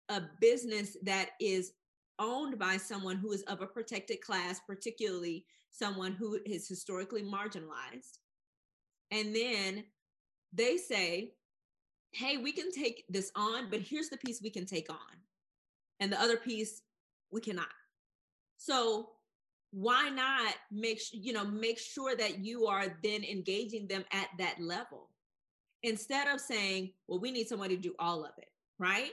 a 0.10 0.22
business 0.40 0.96
that 1.04 1.32
is 1.42 1.74
owned 2.20 2.58
by 2.58 2.78
someone 2.78 3.18
who 3.18 3.32
is 3.32 3.44
of 3.44 3.62
a 3.62 3.68
protected 3.68 4.22
class 4.22 4.62
particularly 4.66 5.46
someone 5.72 6.14
who 6.14 6.40
is 6.46 6.68
historically 6.68 7.22
marginalized. 7.22 8.18
And 9.12 9.36
then 9.36 9.84
they 10.54 10.78
say 10.78 11.34
hey 12.14 12.38
we 12.38 12.54
can 12.54 12.72
take 12.72 13.04
this 13.10 13.32
on 13.36 13.70
but 13.70 13.82
here's 13.82 14.10
the 14.10 14.18
piece 14.18 14.42
we 14.42 14.50
can 14.50 14.66
take 14.66 14.90
on 14.90 14.98
and 16.00 16.12
the 16.12 16.22
other 16.22 16.38
piece 16.38 16.82
we 17.32 17.42
cannot. 17.42 17.68
So 18.58 19.10
why 19.80 20.10
not 20.10 20.56
make 20.72 21.00
you 21.12 21.34
know 21.34 21.46
make 21.46 21.78
sure 21.78 22.16
that 22.16 22.40
you 22.40 22.66
are 22.66 22.98
then 23.04 23.24
engaging 23.24 23.88
them 23.88 24.04
at 24.12 24.28
that 24.40 24.60
level? 24.60 25.10
Instead 25.84 26.28
of 26.28 26.40
saying 26.40 26.92
well 27.08 27.20
we 27.20 27.32
need 27.32 27.48
somebody 27.48 27.76
to 27.76 27.82
do 27.82 27.94
all 28.00 28.24
of 28.24 28.32
it 28.38 28.50
right? 28.80 29.12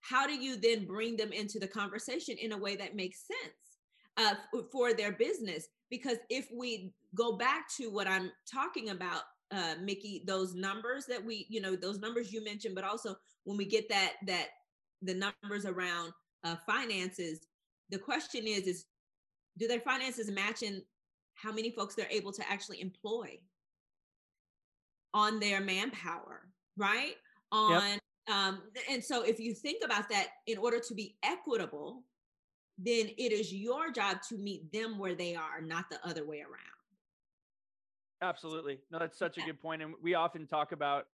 How 0.00 0.26
do 0.26 0.34
you 0.34 0.56
then 0.56 0.86
bring 0.86 1.16
them 1.16 1.32
into 1.32 1.58
the 1.58 1.68
conversation 1.68 2.36
in 2.36 2.52
a 2.52 2.58
way 2.58 2.76
that 2.76 2.96
makes 2.96 3.26
sense 3.26 3.78
uh, 4.16 4.34
for 4.70 4.92
their 4.92 5.12
business? 5.12 5.68
Because 5.88 6.18
if 6.28 6.48
we 6.52 6.92
go 7.14 7.36
back 7.36 7.68
to 7.76 7.90
what 7.90 8.06
i'm 8.06 8.30
talking 8.50 8.90
about 8.90 9.22
uh, 9.50 9.74
mickey 9.82 10.22
those 10.26 10.54
numbers 10.54 11.06
that 11.06 11.24
we 11.24 11.46
you 11.48 11.60
know 11.60 11.76
those 11.76 12.00
numbers 12.00 12.32
you 12.32 12.42
mentioned 12.42 12.74
but 12.74 12.84
also 12.84 13.14
when 13.44 13.56
we 13.56 13.64
get 13.64 13.88
that 13.88 14.14
that 14.26 14.48
the 15.02 15.14
numbers 15.14 15.66
around 15.66 16.12
uh, 16.44 16.56
finances 16.66 17.46
the 17.90 17.98
question 17.98 18.46
is 18.46 18.66
is 18.66 18.86
do 19.58 19.68
their 19.68 19.80
finances 19.80 20.30
match 20.30 20.62
in 20.62 20.82
how 21.34 21.52
many 21.52 21.70
folks 21.70 21.94
they're 21.94 22.06
able 22.10 22.32
to 22.32 22.42
actually 22.50 22.80
employ 22.80 23.38
on 25.12 25.38
their 25.40 25.60
manpower 25.60 26.48
right? 26.76 27.14
On 27.52 27.82
yep. 27.82 28.00
um 28.30 28.62
and 28.90 29.02
so 29.02 29.22
if 29.22 29.38
you 29.38 29.54
think 29.54 29.84
about 29.84 30.08
that 30.08 30.28
in 30.46 30.58
order 30.58 30.80
to 30.80 30.94
be 30.94 31.16
equitable 31.22 32.02
then 32.78 33.08
it 33.18 33.32
is 33.32 33.54
your 33.54 33.92
job 33.92 34.18
to 34.28 34.36
meet 34.36 34.72
them 34.72 34.98
where 34.98 35.14
they 35.14 35.36
are 35.36 35.60
not 35.60 35.84
the 35.90 36.04
other 36.04 36.26
way 36.26 36.40
around. 36.40 36.60
Absolutely. 38.20 38.80
No 38.90 38.98
that's 38.98 39.18
such 39.18 39.38
a 39.38 39.42
good 39.42 39.60
point 39.60 39.82
and 39.82 39.94
we 40.02 40.14
often 40.14 40.46
talk 40.46 40.72
about 40.72 41.06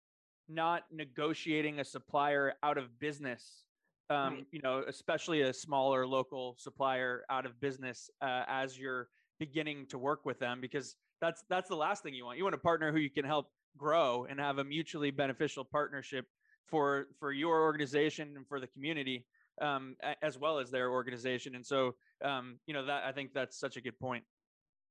not 0.49 0.85
negotiating 0.91 1.81
a 1.81 1.85
supplier 1.85 2.55
out 2.63 2.79
of 2.79 2.99
business 2.99 3.65
um, 4.11 4.35
right. 4.35 4.47
you 4.51 4.61
know, 4.63 4.83
especially 4.89 5.43
a 5.43 5.53
smaller 5.53 6.07
local 6.07 6.57
supplier 6.59 7.25
out 7.31 7.47
of 7.47 7.59
business 7.61 8.11
uh, 8.21 8.43
as 8.49 8.79
you're 8.79 9.09
beginning 9.39 9.87
to 9.87 9.99
work 9.99 10.27
with 10.27 10.39
them, 10.39 10.61
because 10.61 10.97
that's 11.21 11.45
that's 11.49 11.69
the 11.69 11.77
last 11.77 12.03
thing 12.03 12.15
you 12.15 12.25
want. 12.25 12.37
You 12.37 12.45
want 12.45 12.55
a 12.55 12.59
partner 12.59 12.93
who 12.93 12.99
you 12.99 13.11
can 13.11 13.25
help 13.25 13.47
grow 13.79 14.27
and 14.29 14.41
have 14.41 14.59
a 14.59 14.65
mutually 14.65 15.11
beneficial 15.11 15.65
partnership 15.65 16.27
for 16.67 17.07
for 17.19 17.33
your 17.33 17.63
organization 17.63 18.35
and 18.37 18.47
for 18.49 18.59
the 18.59 18.67
community, 18.67 19.25
um, 19.63 19.97
as 20.23 20.39
well 20.39 20.59
as 20.59 20.71
their 20.71 20.91
organization. 20.91 21.55
And 21.55 21.65
so, 21.65 21.95
um, 22.25 22.59
you 22.67 22.75
know, 22.75 22.85
that 22.85 23.05
I 23.05 23.13
think 23.13 23.31
that's 23.33 23.59
such 23.59 23.77
a 23.77 23.81
good 23.81 23.99
point. 23.99 24.25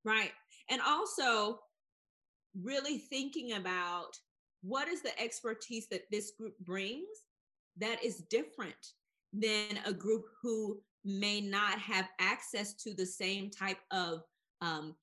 Right, 0.06 0.32
and 0.70 0.82
also 0.82 1.60
really 2.64 2.98
thinking 2.98 3.54
about 3.54 4.12
what 4.62 4.88
is 4.88 5.02
the 5.02 5.18
expertise 5.22 5.88
that 5.92 6.04
this 6.10 6.32
group 6.38 6.58
brings 6.60 7.08
that 7.78 8.04
is 8.04 8.24
different 8.30 8.94
than 9.34 9.80
a 9.86 9.94
group 9.94 10.26
who 10.42 10.80
may 11.06 11.40
not 11.40 11.80
have 11.80 12.10
access 12.20 12.74
to 12.74 12.94
the 12.94 13.06
same 13.06 13.50
type 13.50 13.80
of 13.92 14.24
um, 14.62 14.96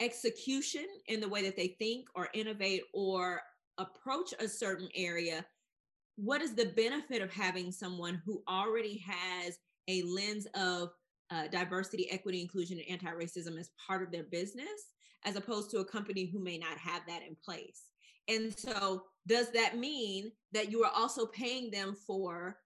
execution 0.00 0.86
in 1.06 1.20
the 1.20 1.28
way 1.28 1.42
that 1.42 1.56
they 1.56 1.76
think 1.78 2.06
or 2.14 2.28
innovate 2.34 2.82
or 2.92 3.40
approach 3.78 4.34
a 4.40 4.48
certain 4.48 4.88
area 4.94 5.44
what 6.18 6.42
is 6.42 6.54
the 6.54 6.72
benefit 6.76 7.22
of 7.22 7.32
having 7.32 7.70
someone 7.70 8.20
who 8.26 8.42
already 8.48 8.98
has 9.06 9.58
a 9.86 10.02
lens 10.02 10.48
of 10.54 10.90
uh, 11.30 11.46
diversity 11.46 12.10
equity 12.10 12.40
inclusion 12.40 12.78
and 12.78 12.90
anti-racism 12.90 13.56
as 13.58 13.70
part 13.86 14.02
of 14.02 14.10
their 14.10 14.24
business 14.24 14.90
as 15.24 15.36
opposed 15.36 15.70
to 15.70 15.78
a 15.78 15.84
company 15.84 16.24
who 16.24 16.40
may 16.40 16.58
not 16.58 16.76
have 16.76 17.02
that 17.06 17.22
in 17.22 17.36
place? 17.44 17.84
And 18.26 18.52
so 18.58 19.04
does 19.28 19.52
that 19.52 19.78
mean 19.78 20.32
that 20.52 20.72
you 20.72 20.82
are 20.82 20.90
also 20.92 21.24
paying 21.26 21.70
them 21.70 21.94
for 21.94 22.56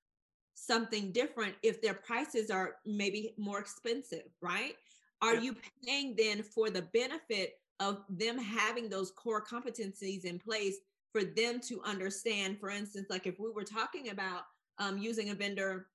something 0.54 1.12
different 1.12 1.54
if 1.62 1.80
their 1.80 1.94
prices 1.94 2.50
are 2.50 2.76
maybe 2.87 3.35
more 3.38 3.59
expensive, 3.59 4.25
right? 4.40 4.75
Are 5.21 5.37
you 5.37 5.54
paying 5.85 6.14
then 6.16 6.42
for 6.42 6.68
the 6.68 6.82
benefit 6.92 7.61
of 7.78 8.04
them 8.09 8.38
having 8.38 8.88
those 8.88 9.12
core 9.12 9.44
competencies 9.44 10.25
in 10.25 10.38
place 10.38 10.76
for 11.12 11.23
them 11.23 11.61
to 11.68 11.80
understand? 11.85 12.59
For 12.59 12.71
instance, 12.71 13.06
like 13.09 13.26
if 13.26 13.38
we 13.38 13.50
were 13.50 13.64
talking 13.64 14.11
about 14.11 14.42
um, 14.78 14.99
using 14.99 15.30
a 15.30 15.35
vendor, 15.35 15.87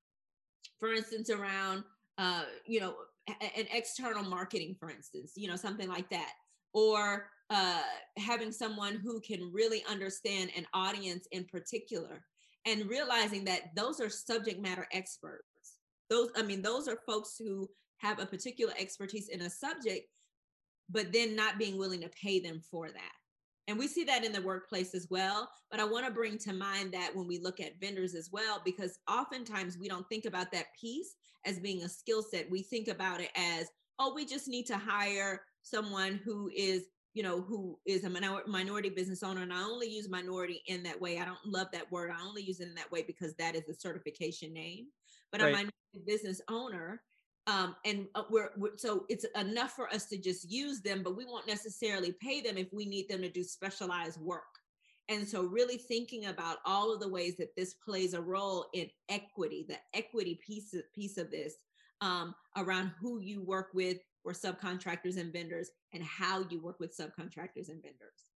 for 0.80 0.92
instance, 0.92 1.28
around 1.28 1.84
uh, 2.16 2.44
you 2.66 2.80
know 2.80 2.94
an 3.28 3.66
external 3.70 4.24
marketing, 4.24 4.76
for 4.80 4.90
instance, 4.90 5.32
you 5.36 5.46
know 5.46 5.56
something 5.56 5.88
like 5.88 6.08
that, 6.08 6.32
or 6.72 7.26
uh, 7.50 7.82
having 8.16 8.50
someone 8.50 8.94
who 8.94 9.20
can 9.20 9.50
really 9.52 9.84
understand 9.88 10.50
an 10.56 10.66
audience 10.72 11.26
in 11.32 11.44
particular 11.44 12.24
and 12.68 12.88
realizing 12.88 13.44
that 13.46 13.74
those 13.74 14.00
are 14.00 14.10
subject 14.10 14.60
matter 14.60 14.86
experts. 14.92 15.44
Those, 16.10 16.28
I 16.36 16.42
mean, 16.42 16.62
those 16.62 16.86
are 16.88 16.98
folks 17.06 17.36
who 17.38 17.68
have 17.98 18.20
a 18.20 18.26
particular 18.26 18.74
expertise 18.78 19.28
in 19.28 19.40
a 19.42 19.50
subject. 19.50 20.06
but 20.88 21.12
then 21.12 21.36
not 21.36 21.58
being 21.58 21.78
willing 21.78 22.00
to 22.00 22.10
pay 22.10 22.40
them 22.40 22.60
for 22.70 22.88
that. 22.88 23.12
And 23.66 23.78
we 23.78 23.86
see 23.86 24.04
that 24.04 24.24
in 24.24 24.32
the 24.32 24.40
workplace 24.40 24.94
as 24.94 25.06
well. 25.10 25.50
But 25.70 25.80
I 25.80 25.84
want 25.84 26.06
to 26.06 26.12
bring 26.12 26.38
to 26.38 26.54
mind 26.54 26.92
that 26.92 27.14
when 27.14 27.26
we 27.26 27.38
look 27.38 27.60
at 27.60 27.78
vendors 27.80 28.14
as 28.14 28.30
well, 28.32 28.62
because 28.64 28.98
oftentimes 29.10 29.76
we 29.78 29.88
don't 29.88 30.08
think 30.08 30.24
about 30.24 30.50
that 30.52 30.66
piece 30.80 31.16
as 31.44 31.60
being 31.60 31.82
a 31.82 31.88
skill 31.88 32.22
set. 32.22 32.50
We 32.50 32.62
think 32.62 32.88
about 32.88 33.20
it 33.20 33.30
as, 33.36 33.68
oh, 33.98 34.14
we 34.14 34.24
just 34.24 34.48
need 34.48 34.66
to 34.66 34.78
hire 34.78 35.42
someone 35.62 36.18
who 36.24 36.50
is 36.56 36.84
you 37.14 37.22
know, 37.22 37.40
who 37.40 37.78
is 37.86 38.04
a 38.04 38.10
minority 38.46 38.90
business 38.90 39.22
owner. 39.22 39.42
And 39.42 39.52
I 39.52 39.62
only 39.62 39.88
use 39.88 40.08
minority 40.08 40.62
in 40.66 40.82
that 40.84 41.00
way. 41.00 41.18
I 41.18 41.24
don't 41.24 41.38
love 41.44 41.68
that 41.72 41.90
word. 41.90 42.10
I 42.10 42.22
only 42.22 42.42
use 42.42 42.60
it 42.60 42.68
in 42.68 42.74
that 42.74 42.92
way 42.92 43.02
because 43.02 43.34
that 43.34 43.56
is 43.56 43.64
the 43.66 43.74
certification 43.74 44.52
name. 44.52 44.86
But 45.32 45.40
right. 45.40 45.48
I'm 45.48 45.52
a 45.52 45.56
minority 45.56 46.04
business 46.06 46.40
owner, 46.48 47.02
um, 47.48 47.76
and 47.86 48.06
uh, 48.14 48.24
we're, 48.30 48.50
we're, 48.58 48.76
so 48.76 49.06
it's 49.08 49.24
enough 49.34 49.72
for 49.72 49.88
us 49.88 50.06
to 50.06 50.18
just 50.18 50.50
use 50.50 50.80
them, 50.82 51.02
but 51.02 51.16
we 51.16 51.24
won't 51.24 51.46
necessarily 51.46 52.12
pay 52.12 52.42
them 52.42 52.58
if 52.58 52.72
we 52.72 52.84
need 52.84 53.08
them 53.08 53.22
to 53.22 53.30
do 53.30 53.42
specialized 53.42 54.20
work. 54.20 54.42
And 55.08 55.26
so, 55.26 55.44
really 55.44 55.78
thinking 55.78 56.26
about 56.26 56.58
all 56.66 56.92
of 56.92 57.00
the 57.00 57.08
ways 57.08 57.36
that 57.38 57.56
this 57.56 57.74
plays 57.74 58.12
a 58.12 58.20
role 58.20 58.66
in 58.74 58.90
equity, 59.08 59.64
the 59.66 59.78
equity 59.94 60.38
piece 60.46 60.74
of, 60.74 60.82
piece 60.92 61.16
of 61.16 61.30
this, 61.30 61.54
um, 62.02 62.34
around 62.58 62.92
who 63.00 63.18
you 63.18 63.42
work 63.42 63.68
with, 63.72 63.98
for 64.22 64.32
subcontractors 64.32 65.16
and 65.16 65.32
vendors 65.32 65.70
and 65.92 66.02
how 66.02 66.44
you 66.50 66.60
work 66.60 66.80
with 66.80 66.96
subcontractors 66.96 67.68
and 67.68 67.82
vendors. 67.82 68.30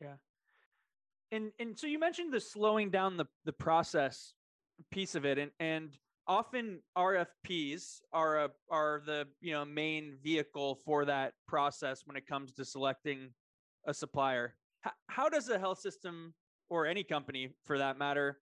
Yeah. 0.00 0.14
And 1.30 1.52
and 1.58 1.78
so 1.78 1.86
you 1.86 1.98
mentioned 1.98 2.32
the 2.32 2.40
slowing 2.40 2.90
down 2.90 3.16
the 3.16 3.26
the 3.44 3.52
process 3.52 4.34
piece 4.90 5.14
of 5.14 5.24
it 5.24 5.38
and 5.38 5.50
and 5.60 5.96
often 6.26 6.80
RFPs 6.96 8.00
are 8.12 8.44
a 8.44 8.50
are 8.70 9.02
the 9.04 9.26
you 9.40 9.52
know 9.52 9.64
main 9.64 10.16
vehicle 10.22 10.76
for 10.84 11.04
that 11.04 11.34
process 11.46 12.02
when 12.04 12.16
it 12.16 12.26
comes 12.26 12.52
to 12.54 12.64
selecting 12.64 13.30
a 13.86 13.94
supplier. 13.94 14.54
H- 14.86 14.92
how 15.08 15.28
does 15.28 15.48
a 15.48 15.58
health 15.58 15.78
system 15.78 16.34
or 16.70 16.86
any 16.86 17.04
company 17.04 17.50
for 17.64 17.78
that 17.78 17.98
matter 17.98 18.38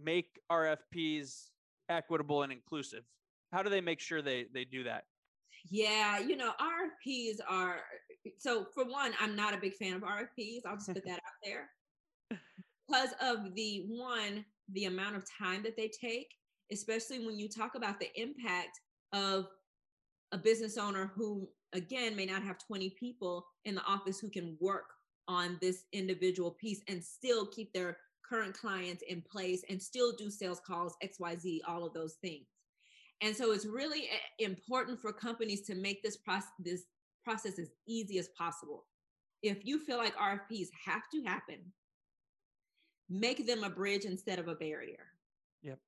make 0.00 0.40
RFPs 0.50 1.50
equitable 1.88 2.42
and 2.42 2.52
inclusive? 2.52 3.04
How 3.52 3.62
do 3.62 3.70
they 3.70 3.80
make 3.80 4.00
sure 4.00 4.22
they 4.22 4.46
they 4.52 4.64
do 4.64 4.84
that? 4.84 5.04
Yeah, 5.70 6.18
you 6.18 6.36
know, 6.36 6.52
RFPs 6.60 7.38
are 7.48 7.80
so 8.38 8.66
for 8.74 8.84
one, 8.84 9.12
I'm 9.20 9.34
not 9.34 9.54
a 9.54 9.58
big 9.58 9.74
fan 9.74 9.94
of 9.94 10.02
RFPs. 10.02 10.60
I'll 10.66 10.76
just 10.76 10.92
put 10.92 11.04
that 11.06 11.14
out 11.14 11.40
there. 11.42 11.68
Because 12.88 13.14
of 13.20 13.54
the 13.54 13.84
one, 13.88 14.44
the 14.72 14.84
amount 14.84 15.16
of 15.16 15.24
time 15.38 15.62
that 15.62 15.76
they 15.76 15.88
take, 15.88 16.28
especially 16.72 17.24
when 17.24 17.38
you 17.38 17.48
talk 17.48 17.74
about 17.74 17.98
the 17.98 18.08
impact 18.20 18.80
of 19.12 19.46
a 20.32 20.38
business 20.38 20.76
owner 20.76 21.12
who 21.14 21.48
again 21.72 22.16
may 22.16 22.26
not 22.26 22.42
have 22.42 22.56
20 22.66 22.90
people 22.98 23.46
in 23.64 23.74
the 23.74 23.84
office 23.84 24.18
who 24.18 24.28
can 24.28 24.56
work 24.60 24.86
on 25.28 25.58
this 25.60 25.84
individual 25.92 26.50
piece 26.50 26.82
and 26.88 27.02
still 27.02 27.46
keep 27.46 27.72
their 27.72 27.96
current 28.28 28.54
clients 28.54 29.02
in 29.08 29.22
place 29.22 29.62
and 29.70 29.80
still 29.80 30.12
do 30.16 30.30
sales 30.30 30.60
calls 30.66 30.96
xyz 31.04 31.58
all 31.68 31.84
of 31.84 31.92
those 31.92 32.14
things 32.22 32.46
and 33.20 33.34
so 33.34 33.52
it's 33.52 33.66
really 33.66 34.08
eh, 34.10 34.44
important 34.44 35.00
for 35.00 35.12
companies 35.12 35.62
to 35.62 35.74
make 35.74 36.02
this 36.02 36.16
process 36.16 36.50
this 36.58 36.84
process 37.24 37.58
as 37.58 37.70
easy 37.88 38.18
as 38.18 38.28
possible. 38.36 38.84
If 39.42 39.64
you 39.64 39.78
feel 39.78 39.98
like 39.98 40.14
RFPs 40.16 40.68
have 40.84 41.02
to 41.12 41.22
happen, 41.22 41.58
make 43.08 43.46
them 43.46 43.64
a 43.64 43.70
bridge 43.70 44.04
instead 44.04 44.38
of 44.38 44.48
a 44.48 44.54
barrier. 44.54 45.06
Yep. 45.62 45.78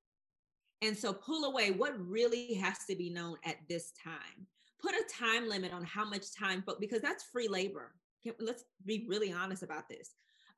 And 0.83 0.97
so 0.97 1.13
pull 1.13 1.45
away 1.45 1.71
what 1.71 1.95
really 1.99 2.55
has 2.55 2.79
to 2.89 2.97
be 2.97 3.11
known 3.11 3.37
at 3.45 3.57
this 3.69 3.93
time. 4.03 4.47
Put 4.81 4.95
a 4.95 5.05
time 5.13 5.49
limit 5.49 5.73
on 5.73 5.85
how 5.85 6.05
much 6.05 6.35
time, 6.35 6.63
but 6.67 6.81
because 6.81 7.01
that's 7.01 7.25
free 7.25 7.49
labor. 7.49 7.93
Let's 8.41 8.65
be 8.85 9.07
really 9.09 9.33
honest 9.33 9.63
about 9.63 9.89
this. 9.89 10.11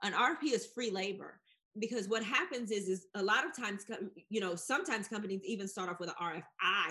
An 0.02 0.12
RFP 0.12 0.52
is 0.52 0.66
free 0.66 0.90
labor 0.90 1.40
because 1.80 2.08
what 2.08 2.22
happens 2.22 2.70
is 2.70 2.88
is 2.88 3.06
a 3.14 3.22
lot 3.22 3.44
of 3.44 3.56
times 3.56 3.84
you 4.28 4.40
know 4.40 4.54
sometimes 4.54 5.08
companies 5.08 5.40
even 5.44 5.68
start 5.68 5.88
off 5.88 6.00
with 6.00 6.08
an 6.08 6.14
rfi 6.20 6.42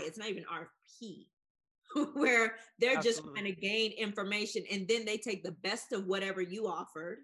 it's 0.02 0.18
not 0.18 0.30
even 0.30 0.44
rfp 0.44 1.26
where 2.14 2.56
they're 2.80 2.98
Absolutely. 2.98 3.04
just 3.04 3.24
trying 3.24 3.46
to 3.46 3.62
gain 3.62 3.92
information 3.94 4.64
and 4.72 4.88
then 4.88 5.06
they 5.06 5.18
take 5.18 5.44
the 5.44 5.56
best 5.64 5.94
of 5.94 6.06
whatever 6.06 6.42
you 6.42 6.68
offered 6.68 7.20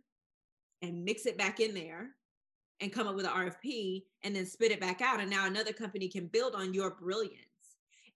and 0.81 1.03
mix 1.03 1.25
it 1.25 1.37
back 1.37 1.59
in 1.59 1.73
there 1.73 2.09
and 2.81 2.91
come 2.91 3.07
up 3.07 3.15
with 3.15 3.25
an 3.25 3.31
rfp 3.31 4.03
and 4.23 4.35
then 4.35 4.45
spit 4.45 4.71
it 4.71 4.79
back 4.79 5.01
out 5.01 5.19
and 5.19 5.29
now 5.29 5.45
another 5.45 5.73
company 5.73 6.07
can 6.07 6.27
build 6.27 6.55
on 6.55 6.73
your 6.73 6.91
brilliance 6.91 7.37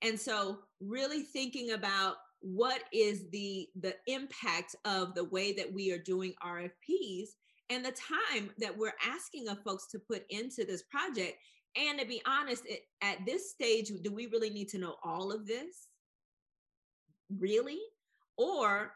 and 0.01 0.19
so 0.19 0.59
really 0.79 1.21
thinking 1.21 1.71
about 1.71 2.15
what 2.39 2.83
is 2.93 3.29
the 3.31 3.67
the 3.81 3.95
impact 4.07 4.75
of 4.85 5.15
the 5.15 5.23
way 5.25 5.51
that 5.51 5.71
we 5.71 5.91
are 5.91 5.97
doing 5.97 6.33
rfps 6.43 7.29
and 7.69 7.83
the 7.83 7.91
time 7.91 8.49
that 8.57 8.77
we're 8.77 8.95
asking 9.05 9.49
of 9.49 9.61
folks 9.63 9.87
to 9.87 9.99
put 9.99 10.23
into 10.29 10.65
this 10.65 10.83
project. 10.83 11.35
And 11.75 11.99
to 11.99 12.05
be 12.05 12.21
honest, 12.25 12.63
it, 12.65 12.81
at 13.01 13.25
this 13.25 13.51
stage, 13.51 13.91
do 14.01 14.11
we 14.11 14.27
really 14.27 14.49
need 14.49 14.69
to 14.69 14.77
know 14.77 14.95
all 15.03 15.31
of 15.31 15.45
this? 15.45 15.87
Really? 17.37 17.79
Or 18.37 18.93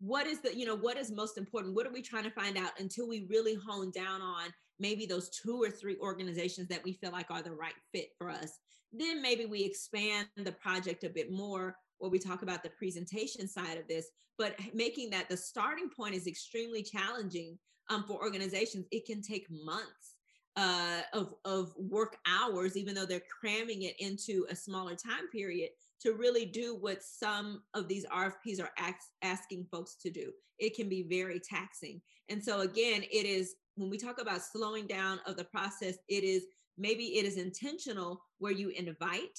what 0.00 0.26
is 0.26 0.40
the, 0.40 0.56
you 0.56 0.66
know, 0.66 0.76
what 0.76 0.96
is 0.96 1.12
most 1.12 1.38
important? 1.38 1.74
What 1.74 1.86
are 1.86 1.92
we 1.92 2.02
trying 2.02 2.24
to 2.24 2.30
find 2.30 2.58
out 2.58 2.72
until 2.78 3.08
we 3.08 3.26
really 3.30 3.54
hone 3.54 3.90
down 3.90 4.22
on 4.22 4.52
maybe 4.78 5.06
those 5.06 5.30
two 5.30 5.62
or 5.62 5.70
three 5.70 5.96
organizations 6.00 6.68
that 6.68 6.82
we 6.82 6.94
feel 6.94 7.12
like 7.12 7.30
are 7.30 7.42
the 7.42 7.52
right 7.52 7.74
fit 7.92 8.08
for 8.18 8.30
us? 8.30 8.58
Then 8.92 9.22
maybe 9.22 9.46
we 9.46 9.62
expand 9.62 10.26
the 10.36 10.52
project 10.52 11.04
a 11.04 11.10
bit 11.10 11.30
more 11.30 11.76
where 11.98 12.10
we 12.10 12.18
talk 12.18 12.42
about 12.42 12.62
the 12.62 12.70
presentation 12.70 13.46
side 13.46 13.78
of 13.78 13.86
this, 13.86 14.08
but 14.38 14.56
making 14.74 15.10
that 15.10 15.28
the 15.28 15.36
starting 15.36 15.90
point 15.90 16.14
is 16.14 16.26
extremely 16.26 16.82
challenging 16.82 17.58
um, 17.90 18.04
for 18.04 18.22
organizations, 18.22 18.86
it 18.90 19.04
can 19.04 19.20
take 19.20 19.46
months 19.50 20.14
uh, 20.56 21.00
of, 21.12 21.34
of 21.44 21.74
work 21.76 22.16
hours, 22.26 22.76
even 22.76 22.94
though 22.94 23.04
they're 23.04 23.22
cramming 23.40 23.82
it 23.82 23.96
into 23.98 24.46
a 24.48 24.56
smaller 24.56 24.94
time 24.94 25.28
period 25.30 25.70
to 26.00 26.14
really 26.14 26.46
do 26.46 26.76
what 26.76 27.02
some 27.02 27.62
of 27.74 27.88
these 27.88 28.06
RFPs 28.06 28.60
are 28.60 28.70
ask, 28.78 29.10
asking 29.22 29.66
folks 29.70 29.96
to 29.96 30.10
do. 30.10 30.30
It 30.58 30.74
can 30.74 30.88
be 30.88 31.02
very 31.02 31.40
taxing. 31.40 32.00
And 32.28 32.42
so, 32.42 32.60
again, 32.60 33.02
it 33.02 33.26
is 33.26 33.54
when 33.76 33.90
we 33.90 33.98
talk 33.98 34.20
about 34.20 34.42
slowing 34.42 34.86
down 34.86 35.20
of 35.26 35.36
the 35.36 35.44
process, 35.44 35.96
it 36.08 36.24
is 36.24 36.44
maybe 36.78 37.18
it 37.18 37.24
is 37.24 37.36
intentional 37.36 38.22
where 38.38 38.52
you 38.52 38.70
invite 38.70 39.38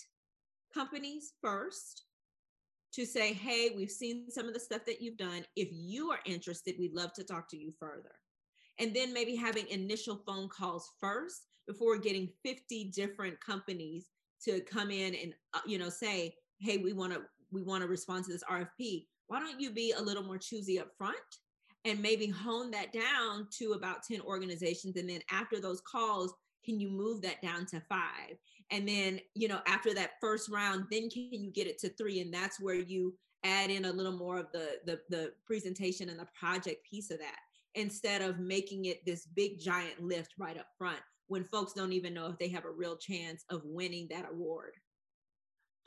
companies 0.74 1.34
first 1.42 2.04
to 2.94 3.06
say, 3.06 3.34
hey, 3.34 3.72
we've 3.76 3.92
seen 3.92 4.30
some 4.30 4.48
of 4.48 4.54
the 4.54 4.60
stuff 4.60 4.82
that 4.86 5.02
you've 5.02 5.18
done. 5.18 5.46
If 5.56 5.70
you 5.72 6.12
are 6.12 6.20
interested, 6.26 6.76
we'd 6.78 6.94
love 6.94 7.14
to 7.14 7.24
talk 7.24 7.50
to 7.50 7.58
you 7.58 7.72
further 7.80 8.12
and 8.82 8.94
then 8.94 9.14
maybe 9.14 9.36
having 9.36 9.68
initial 9.70 10.20
phone 10.26 10.50
calls 10.50 10.92
first 11.00 11.46
before 11.68 11.98
getting 11.98 12.28
50 12.44 12.92
different 12.96 13.40
companies 13.40 14.08
to 14.44 14.60
come 14.62 14.92
in 14.92 15.16
and 15.16 15.34
uh, 15.54 15.60
you 15.66 15.78
know 15.78 15.90
say 15.90 16.34
hey 16.60 16.78
we 16.78 16.92
want 16.92 17.14
to 17.14 17.22
we 17.52 17.62
want 17.62 17.82
to 17.82 17.88
respond 17.88 18.26
to 18.26 18.32
this 18.32 18.44
rfp 18.52 19.06
why 19.28 19.40
don't 19.40 19.62
you 19.62 19.72
be 19.72 19.94
a 19.98 20.02
little 20.02 20.24
more 20.24 20.38
choosy 20.38 20.80
up 20.80 20.90
front 20.98 21.16
and 21.86 22.02
maybe 22.02 22.28
hone 22.28 22.70
that 22.72 22.92
down 22.92 23.48
to 23.52 23.74
about 23.74 24.04
10 24.04 24.22
organizations 24.22 24.98
and 24.98 25.10
then 25.10 25.22
after 25.32 25.62
those 25.62 25.82
calls 25.82 26.34
can 26.64 26.80
you 26.80 26.90
move 26.90 27.22
that 27.22 27.42
down 27.42 27.66
to 27.68 27.82
five? 27.90 28.38
And 28.70 28.88
then 28.88 29.20
you 29.36 29.48
know 29.48 29.60
after 29.68 29.94
that 29.94 30.12
first 30.20 30.50
round 30.50 30.86
then 30.92 31.10
can 31.10 31.30
you 31.32 31.52
get 31.52 31.68
it 31.68 31.80
to 31.80 31.90
three? 31.90 32.22
And 32.22 32.34
that's 32.34 32.60
where 32.60 32.76
you 32.76 33.16
add 33.44 33.70
in 33.70 33.86
a 33.86 33.92
little 33.92 34.18
more 34.18 34.40
of 34.40 34.52
the 34.52 34.80
the, 34.86 35.00
the 35.10 35.34
presentation 35.46 36.10
and 36.10 36.20
the 36.20 36.28
project 36.40 36.86
piece 36.86 37.12
of 37.12 37.20
that 37.20 37.40
instead 37.76 38.22
of 38.22 38.40
making 38.40 38.86
it 38.86 39.06
this 39.06 39.26
big 39.26 39.60
giant 39.60 40.02
lift 40.02 40.34
right 40.38 40.58
up 40.58 40.68
front 40.78 41.00
when 41.28 41.44
folks 41.46 41.74
don't 41.74 41.94
even 41.94 42.14
know 42.14 42.28
if 42.28 42.38
they 42.38 42.50
have 42.50 42.66
a 42.66 42.72
real 42.72 42.98
chance 42.98 43.46
of 43.50 43.62
winning 43.64 44.08
that 44.10 44.26
award. 44.30 44.74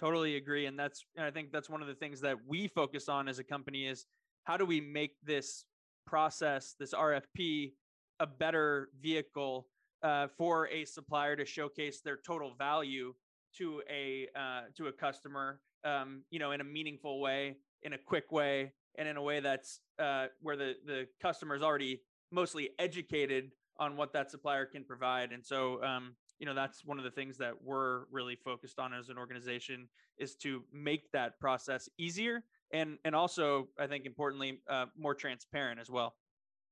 Totally 0.00 0.36
agree. 0.36 0.66
And 0.66 0.78
that's, 0.78 1.04
I 1.18 1.30
think 1.30 1.52
that's 1.52 1.68
one 1.68 1.82
of 1.82 1.88
the 1.88 1.94
things 1.94 2.20
that 2.22 2.36
we 2.46 2.68
focus 2.68 3.08
on 3.08 3.28
as 3.28 3.38
a 3.38 3.44
company 3.44 3.86
is 3.86 4.06
how 4.44 4.56
do 4.56 4.64
we 4.64 4.80
make 4.80 5.12
this 5.22 5.64
process, 6.06 6.74
this 6.78 6.94
RFP, 6.94 7.72
a 8.20 8.26
better 8.26 8.88
vehicle 9.00 9.68
uh, 10.02 10.28
for 10.36 10.68
a 10.68 10.84
supplier 10.84 11.36
to 11.36 11.44
showcase 11.44 12.00
their 12.00 12.18
total 12.26 12.54
value 12.58 13.14
to 13.58 13.82
a 13.90 14.28
uh, 14.36 14.62
to 14.76 14.88
a 14.88 14.92
customer, 14.92 15.60
um, 15.84 16.22
you 16.30 16.38
know, 16.38 16.52
in 16.52 16.60
a 16.60 16.64
meaningful 16.64 17.20
way, 17.20 17.56
in 17.82 17.92
a 17.92 17.98
quick 17.98 18.30
way, 18.32 18.72
and 18.96 19.08
in 19.08 19.16
a 19.16 19.22
way 19.22 19.40
that's 19.40 19.80
uh, 19.98 20.26
where 20.40 20.56
the 20.56 20.74
the 20.86 21.06
customer 21.20 21.54
is 21.54 21.62
already 21.62 22.02
mostly 22.30 22.70
educated 22.78 23.50
on 23.78 23.96
what 23.96 24.12
that 24.12 24.30
supplier 24.30 24.66
can 24.66 24.84
provide. 24.84 25.32
And 25.32 25.44
so 25.44 25.82
um, 25.82 26.14
you 26.38 26.46
know 26.46 26.54
that's 26.54 26.84
one 26.84 26.98
of 26.98 27.04
the 27.04 27.10
things 27.10 27.36
that 27.38 27.52
we're 27.62 28.04
really 28.10 28.36
focused 28.36 28.78
on 28.78 28.92
as 28.92 29.08
an 29.08 29.18
organization 29.18 29.88
is 30.18 30.34
to 30.36 30.62
make 30.72 31.10
that 31.12 31.38
process 31.40 31.88
easier 31.98 32.44
and 32.72 32.98
and 33.04 33.14
also 33.14 33.68
i 33.78 33.86
think 33.86 34.04
importantly 34.06 34.60
uh, 34.68 34.86
more 34.96 35.14
transparent 35.14 35.80
as 35.80 35.90
well. 35.90 36.14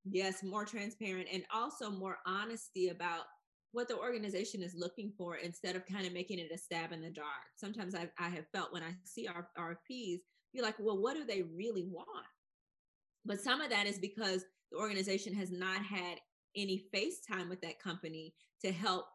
Yes 0.05 0.43
more 0.43 0.65
transparent 0.65 1.29
and 1.33 1.45
also 1.53 1.91
more 1.91 2.19
honesty 2.27 2.89
about 2.89 3.25
what 3.71 3.89
the 3.89 3.97
organization 3.97 4.63
is 4.63 4.75
looking 4.75 5.13
for 5.17 5.37
instead 5.37 5.77
of 5.77 5.87
kind 5.87 6.07
of 6.07 6.13
making 6.13 6.39
it 6.39 6.51
a 6.53 6.59
stab 6.59 6.93
in 6.93 7.01
the 7.01 7.11
dark. 7.11 7.47
Sometimes 7.57 7.95
i, 7.95 8.09
I 8.19 8.29
have 8.29 8.47
felt 8.53 8.73
when 8.73 8.83
i 8.83 8.95
see 9.05 9.29
our 9.29 9.49
rfps 9.59 10.21
be 10.53 10.63
like, 10.63 10.75
well, 10.79 10.99
what 10.99 11.17
do 11.17 11.25
they 11.25 11.43
really 11.43 11.85
want? 11.85 12.27
But 13.25 13.41
some 13.41 13.61
of 13.61 13.71
that 13.71 13.87
is 13.87 13.99
because 13.99 14.45
the 14.71 14.79
organization 14.79 15.35
has 15.35 15.51
not 15.51 15.83
had 15.83 16.19
any 16.57 16.85
face 16.93 17.21
time 17.21 17.49
with 17.49 17.61
that 17.63 17.81
company 17.81 18.35
to 18.63 18.73
help 18.73 19.07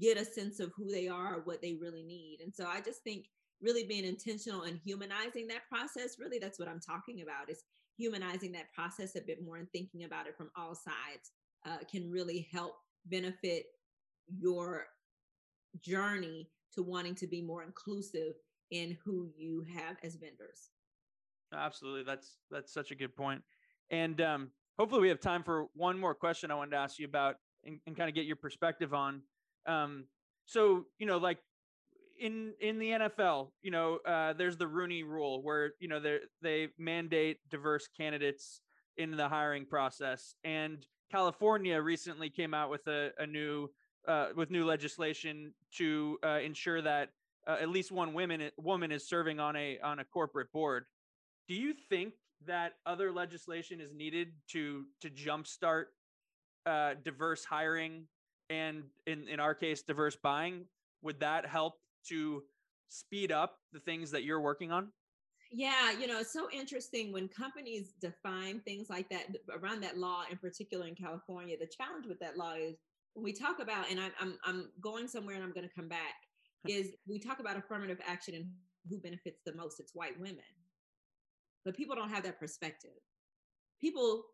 get 0.00 0.16
a 0.16 0.24
sense 0.24 0.60
of 0.60 0.72
who 0.76 0.90
they 0.90 1.08
are, 1.08 1.42
what 1.44 1.60
they 1.60 1.74
really 1.74 2.02
need. 2.02 2.38
And 2.42 2.54
so 2.54 2.66
I 2.66 2.80
just 2.80 3.02
think 3.02 3.26
really 3.60 3.84
being 3.84 4.04
intentional 4.04 4.62
and 4.62 4.80
humanizing 4.84 5.46
that 5.48 5.68
process, 5.68 6.16
really 6.18 6.38
that's 6.38 6.58
what 6.58 6.68
I'm 6.68 6.80
talking 6.80 7.22
about 7.22 7.50
is 7.50 7.64
humanizing 7.96 8.52
that 8.52 8.72
process 8.72 9.16
a 9.16 9.20
bit 9.20 9.44
more 9.44 9.56
and 9.56 9.70
thinking 9.70 10.04
about 10.04 10.26
it 10.26 10.36
from 10.36 10.50
all 10.56 10.74
sides 10.74 11.32
uh, 11.66 11.78
can 11.90 12.10
really 12.10 12.48
help 12.52 12.74
benefit 13.06 13.66
your 14.28 14.86
journey 15.82 16.48
to 16.74 16.82
wanting 16.82 17.14
to 17.14 17.26
be 17.26 17.40
more 17.40 17.62
inclusive 17.62 18.34
in 18.70 18.96
who 19.04 19.28
you 19.36 19.64
have 19.74 19.96
as 20.02 20.16
vendors. 20.16 20.70
Absolutely. 21.56 22.02
That's 22.04 22.38
that's 22.50 22.72
such 22.72 22.90
a 22.90 22.94
good 22.94 23.14
point. 23.16 23.42
And 23.90 24.20
um, 24.20 24.50
hopefully 24.78 25.02
we 25.02 25.08
have 25.08 25.20
time 25.20 25.42
for 25.42 25.66
one 25.74 25.98
more 25.98 26.14
question 26.14 26.50
I 26.50 26.54
wanted 26.54 26.72
to 26.72 26.78
ask 26.78 26.98
you 26.98 27.06
about 27.06 27.36
and, 27.64 27.78
and 27.86 27.96
kind 27.96 28.08
of 28.08 28.14
get 28.14 28.26
your 28.26 28.36
perspective 28.36 28.94
on. 28.94 29.22
Um, 29.66 30.04
so, 30.46 30.86
you 30.98 31.06
know, 31.06 31.18
like 31.18 31.38
in 32.20 32.52
in 32.60 32.78
the 32.78 32.90
NFL, 32.90 33.50
you 33.62 33.70
know, 33.70 33.98
uh, 34.06 34.32
there's 34.34 34.56
the 34.56 34.66
Rooney 34.66 35.02
Rule 35.02 35.42
where 35.42 35.72
you 35.80 35.88
know 35.88 36.00
they 36.00 36.18
they 36.42 36.68
mandate 36.78 37.38
diverse 37.50 37.88
candidates 37.96 38.60
in 38.96 39.16
the 39.16 39.28
hiring 39.28 39.66
process, 39.66 40.34
and 40.44 40.86
California 41.10 41.80
recently 41.80 42.30
came 42.30 42.54
out 42.54 42.70
with 42.70 42.86
a, 42.86 43.10
a 43.18 43.26
new 43.26 43.68
uh, 44.06 44.28
with 44.36 44.50
new 44.50 44.64
legislation 44.64 45.52
to 45.76 46.18
uh, 46.24 46.38
ensure 46.44 46.82
that 46.82 47.10
uh, 47.46 47.56
at 47.60 47.68
least 47.68 47.90
one 47.90 48.14
woman 48.14 48.50
woman 48.58 48.92
is 48.92 49.08
serving 49.08 49.40
on 49.40 49.56
a 49.56 49.78
on 49.80 49.98
a 49.98 50.04
corporate 50.04 50.52
board. 50.52 50.84
Do 51.48 51.54
you 51.54 51.74
think 51.88 52.14
that 52.46 52.74
other 52.86 53.12
legislation 53.12 53.80
is 53.80 53.92
needed 53.92 54.32
to 54.48 54.84
to 55.00 55.10
jumpstart 55.10 55.86
uh, 56.66 56.94
diverse 57.04 57.44
hiring 57.44 58.06
and 58.50 58.84
in 59.06 59.28
in 59.28 59.40
our 59.40 59.54
case 59.54 59.82
diverse 59.82 60.16
buying? 60.16 60.64
Would 61.02 61.20
that 61.20 61.46
help 61.46 61.74
to 62.08 62.42
speed 62.88 63.32
up 63.32 63.58
the 63.72 63.80
things 63.80 64.10
that 64.12 64.24
you're 64.24 64.40
working 64.40 64.72
on? 64.72 64.88
Yeah, 65.50 65.92
you 65.92 66.06
know, 66.06 66.18
it's 66.20 66.32
so 66.32 66.48
interesting 66.50 67.12
when 67.12 67.28
companies 67.28 67.92
define 68.00 68.60
things 68.60 68.90
like 68.90 69.08
that 69.10 69.36
around 69.60 69.82
that 69.82 69.96
law 69.96 70.24
in 70.30 70.38
particular 70.38 70.86
in 70.86 70.94
California. 70.94 71.56
The 71.58 71.66
challenge 71.68 72.06
with 72.06 72.18
that 72.20 72.36
law 72.36 72.54
is 72.54 72.76
when 73.12 73.24
we 73.24 73.32
talk 73.32 73.60
about, 73.60 73.90
and 73.90 74.00
I'm 74.00 74.12
I'm, 74.20 74.38
I'm 74.44 74.70
going 74.80 75.06
somewhere 75.06 75.36
and 75.36 75.44
I'm 75.44 75.52
going 75.52 75.68
to 75.68 75.74
come 75.74 75.88
back, 75.88 76.14
is 76.68 76.92
we 77.06 77.18
talk 77.18 77.40
about 77.40 77.56
affirmative 77.56 77.98
action 78.06 78.34
and 78.34 78.46
who 78.88 78.98
benefits 78.98 79.40
the 79.44 79.54
most. 79.54 79.80
It's 79.80 79.94
white 79.94 80.18
women, 80.18 80.42
but 81.64 81.76
people 81.76 81.96
don't 81.96 82.10
have 82.10 82.24
that 82.24 82.38
perspective. 82.38 82.90
People 83.80 84.24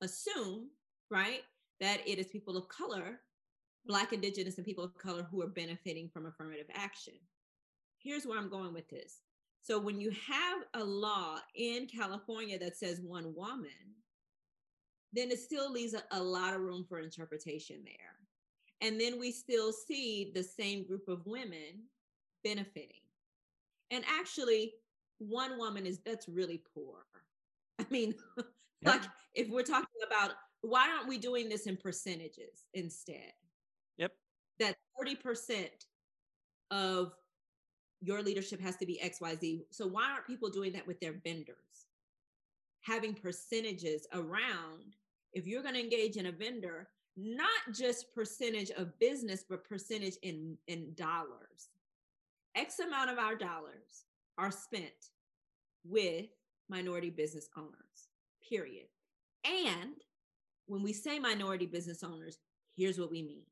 assume, 0.00 0.68
right, 1.10 1.42
that 1.80 2.00
it 2.06 2.18
is 2.18 2.26
people 2.26 2.56
of 2.56 2.68
color 2.68 3.20
Black, 3.86 4.12
Indigenous, 4.12 4.56
and 4.56 4.66
people 4.66 4.84
of 4.84 4.96
color 4.98 5.26
who 5.30 5.42
are 5.42 5.48
benefiting 5.48 6.08
from 6.08 6.26
affirmative 6.26 6.66
action. 6.74 7.14
Here's 7.98 8.26
where 8.26 8.38
I'm 8.38 8.50
going 8.50 8.74
with 8.74 8.88
this. 8.88 9.20
So, 9.62 9.78
when 9.78 10.00
you 10.00 10.10
have 10.10 10.62
a 10.74 10.84
law 10.84 11.38
in 11.54 11.86
California 11.86 12.58
that 12.58 12.76
says 12.76 13.00
one 13.00 13.34
woman, 13.34 13.70
then 15.12 15.30
it 15.30 15.38
still 15.38 15.70
leaves 15.70 15.94
a, 15.94 16.02
a 16.12 16.22
lot 16.22 16.54
of 16.54 16.60
room 16.60 16.84
for 16.88 17.00
interpretation 17.00 17.82
there. 17.84 18.16
And 18.80 18.98
then 18.98 19.18
we 19.20 19.32
still 19.32 19.72
see 19.72 20.32
the 20.34 20.42
same 20.42 20.86
group 20.86 21.08
of 21.08 21.26
women 21.26 21.84
benefiting. 22.42 23.02
And 23.90 24.04
actually, 24.08 24.72
one 25.20 25.58
woman 25.58 25.86
is 25.86 26.00
that's 26.04 26.28
really 26.28 26.62
poor. 26.74 27.06
I 27.78 27.84
mean, 27.90 28.14
like 28.84 29.02
if 29.34 29.48
we're 29.48 29.62
talking 29.62 29.86
about 30.06 30.32
why 30.62 30.88
aren't 30.90 31.08
we 31.08 31.18
doing 31.18 31.48
this 31.48 31.66
in 31.66 31.76
percentages 31.76 32.66
instead? 32.74 33.32
Yep. 33.98 34.12
That 34.58 34.76
30% 35.02 35.68
of 36.70 37.12
your 38.02 38.22
leadership 38.22 38.60
has 38.60 38.76
to 38.76 38.86
be 38.86 39.00
XYZ. 39.02 39.64
So 39.70 39.86
why 39.86 40.10
aren't 40.10 40.26
people 40.26 40.50
doing 40.50 40.72
that 40.72 40.86
with 40.86 41.00
their 41.00 41.20
vendors? 41.24 41.56
Having 42.82 43.14
percentages 43.14 44.06
around 44.12 44.96
if 45.32 45.46
you're 45.46 45.62
going 45.62 45.74
to 45.74 45.80
engage 45.80 46.16
in 46.16 46.26
a 46.26 46.32
vendor, 46.32 46.88
not 47.16 47.48
just 47.72 48.12
percentage 48.14 48.70
of 48.70 48.98
business, 48.98 49.44
but 49.48 49.68
percentage 49.68 50.16
in, 50.22 50.56
in 50.66 50.92
dollars. 50.94 51.68
X 52.56 52.80
amount 52.80 53.10
of 53.10 53.18
our 53.18 53.36
dollars 53.36 54.06
are 54.40 54.50
spent 54.50 55.10
with 55.84 56.26
minority 56.68 57.10
business 57.10 57.48
owners, 57.56 58.08
period. 58.48 58.86
And 59.44 59.94
when 60.66 60.82
we 60.82 60.92
say 60.92 61.18
minority 61.18 61.66
business 61.66 62.02
owners, 62.02 62.38
here's 62.76 62.98
what 62.98 63.10
we 63.10 63.22
mean 63.22 63.44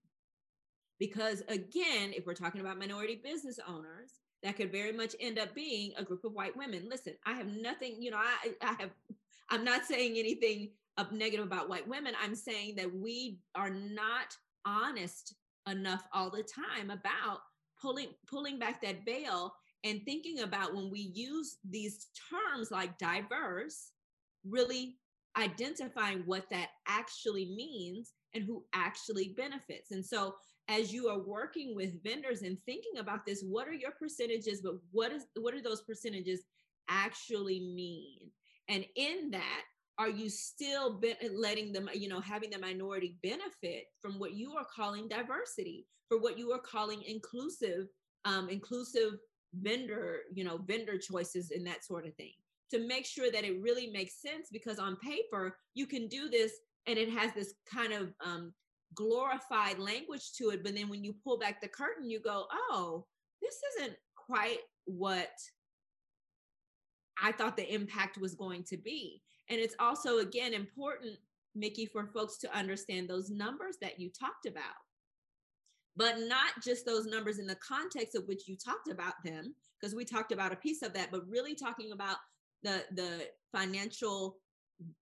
because 0.98 1.42
again, 1.48 2.12
if 2.16 2.26
we're 2.26 2.34
talking 2.34 2.60
about 2.60 2.78
minority 2.78 3.20
business 3.22 3.58
owners, 3.68 4.20
that 4.42 4.56
could 4.56 4.72
very 4.72 4.92
much 4.92 5.14
end 5.20 5.38
up 5.38 5.54
being 5.54 5.92
a 5.96 6.04
group 6.04 6.24
of 6.24 6.32
white 6.32 6.56
women. 6.56 6.86
Listen, 6.88 7.14
I 7.26 7.34
have 7.34 7.46
nothing, 7.46 7.96
you 8.00 8.10
know, 8.10 8.18
I, 8.18 8.52
I 8.62 8.74
have, 8.80 8.90
I'm 9.50 9.64
not 9.64 9.84
saying 9.84 10.16
anything 10.16 10.70
of 10.96 11.12
negative 11.12 11.46
about 11.46 11.68
white 11.68 11.86
women. 11.86 12.14
I'm 12.22 12.34
saying 12.34 12.76
that 12.76 12.92
we 12.92 13.38
are 13.54 13.70
not 13.70 14.36
honest 14.64 15.34
enough 15.68 16.02
all 16.12 16.30
the 16.30 16.42
time 16.42 16.90
about 16.90 17.40
pulling 17.80 18.08
pulling 18.28 18.58
back 18.58 18.82
that 18.82 19.04
veil 19.04 19.54
and 19.84 20.00
thinking 20.04 20.40
about 20.40 20.74
when 20.74 20.90
we 20.90 21.12
use 21.14 21.58
these 21.68 22.08
terms 22.30 22.70
like 22.70 22.98
diverse, 22.98 23.90
really 24.44 24.96
identifying 25.36 26.22
what 26.26 26.44
that 26.50 26.68
actually 26.86 27.46
means 27.56 28.12
and 28.34 28.44
who 28.44 28.64
actually 28.74 29.34
benefits. 29.36 29.92
And 29.92 30.04
so 30.04 30.34
as 30.68 30.92
you 30.92 31.08
are 31.08 31.18
working 31.18 31.74
with 31.74 32.02
vendors 32.02 32.42
and 32.42 32.58
thinking 32.64 32.98
about 32.98 33.24
this 33.26 33.42
what 33.42 33.66
are 33.66 33.72
your 33.72 33.92
percentages 33.92 34.60
but 34.62 34.74
what 34.92 35.12
is 35.12 35.24
what 35.40 35.54
do 35.54 35.62
those 35.62 35.82
percentages 35.82 36.42
actually 36.88 37.60
mean 37.60 38.30
and 38.68 38.84
in 38.96 39.30
that 39.30 39.62
are 39.98 40.08
you 40.08 40.28
still 40.28 41.00
letting 41.32 41.72
them 41.72 41.88
you 41.94 42.08
know 42.08 42.20
having 42.20 42.50
the 42.50 42.58
minority 42.58 43.16
benefit 43.22 43.84
from 44.00 44.18
what 44.18 44.34
you 44.34 44.52
are 44.52 44.66
calling 44.74 45.08
diversity 45.08 45.86
for 46.08 46.20
what 46.20 46.38
you 46.38 46.52
are 46.52 46.60
calling 46.60 47.02
inclusive 47.02 47.86
um, 48.24 48.48
inclusive 48.48 49.14
vendor 49.54 50.20
you 50.34 50.44
know 50.44 50.58
vendor 50.58 50.98
choices 50.98 51.50
and 51.50 51.66
that 51.66 51.84
sort 51.84 52.06
of 52.06 52.14
thing 52.14 52.32
to 52.70 52.86
make 52.86 53.06
sure 53.06 53.30
that 53.30 53.44
it 53.44 53.60
really 53.62 53.88
makes 53.88 54.20
sense 54.20 54.48
because 54.52 54.78
on 54.78 54.96
paper 54.96 55.56
you 55.74 55.86
can 55.86 56.06
do 56.08 56.28
this 56.28 56.52
and 56.86 56.98
it 56.98 57.08
has 57.10 57.32
this 57.32 57.54
kind 57.72 57.92
of 57.92 58.12
um, 58.24 58.52
glorified 58.94 59.78
language 59.78 60.32
to 60.36 60.50
it. 60.50 60.62
But 60.62 60.74
then 60.74 60.88
when 60.88 61.04
you 61.04 61.14
pull 61.24 61.38
back 61.38 61.60
the 61.60 61.68
curtain 61.68 62.10
you 62.10 62.20
go 62.20 62.46
oh 62.50 63.06
this 63.40 63.60
isn't 63.76 63.96
quite 64.16 64.58
what 64.84 65.30
i 67.22 67.30
thought 67.30 67.56
the 67.56 67.72
impact 67.72 68.18
was 68.18 68.34
going 68.34 68.62
to 68.64 68.76
be. 68.76 69.22
And 69.50 69.58
it's 69.58 69.76
also 69.78 70.18
again 70.18 70.52
important 70.52 71.16
mickey 71.54 71.86
for 71.86 72.06
folks 72.06 72.36
to 72.38 72.56
understand 72.56 73.08
those 73.08 73.30
numbers 73.30 73.76
that 73.80 73.98
you 73.98 74.10
talked 74.10 74.46
about 74.46 74.76
but 75.98 76.20
not 76.20 76.62
just 76.64 76.86
those 76.86 77.06
numbers 77.06 77.38
in 77.38 77.46
the 77.46 77.56
context 77.56 78.14
of 78.14 78.26
which 78.26 78.48
you 78.48 78.56
talked 78.56 78.88
about 78.88 79.14
them 79.24 79.54
because 79.78 79.94
we 79.94 80.04
talked 80.04 80.32
about 80.32 80.52
a 80.52 80.56
piece 80.56 80.82
of 80.82 80.94
that 80.94 81.10
but 81.10 81.28
really 81.28 81.54
talking 81.54 81.92
about 81.92 82.16
the 82.62 82.84
the 82.94 83.26
financial 83.52 84.38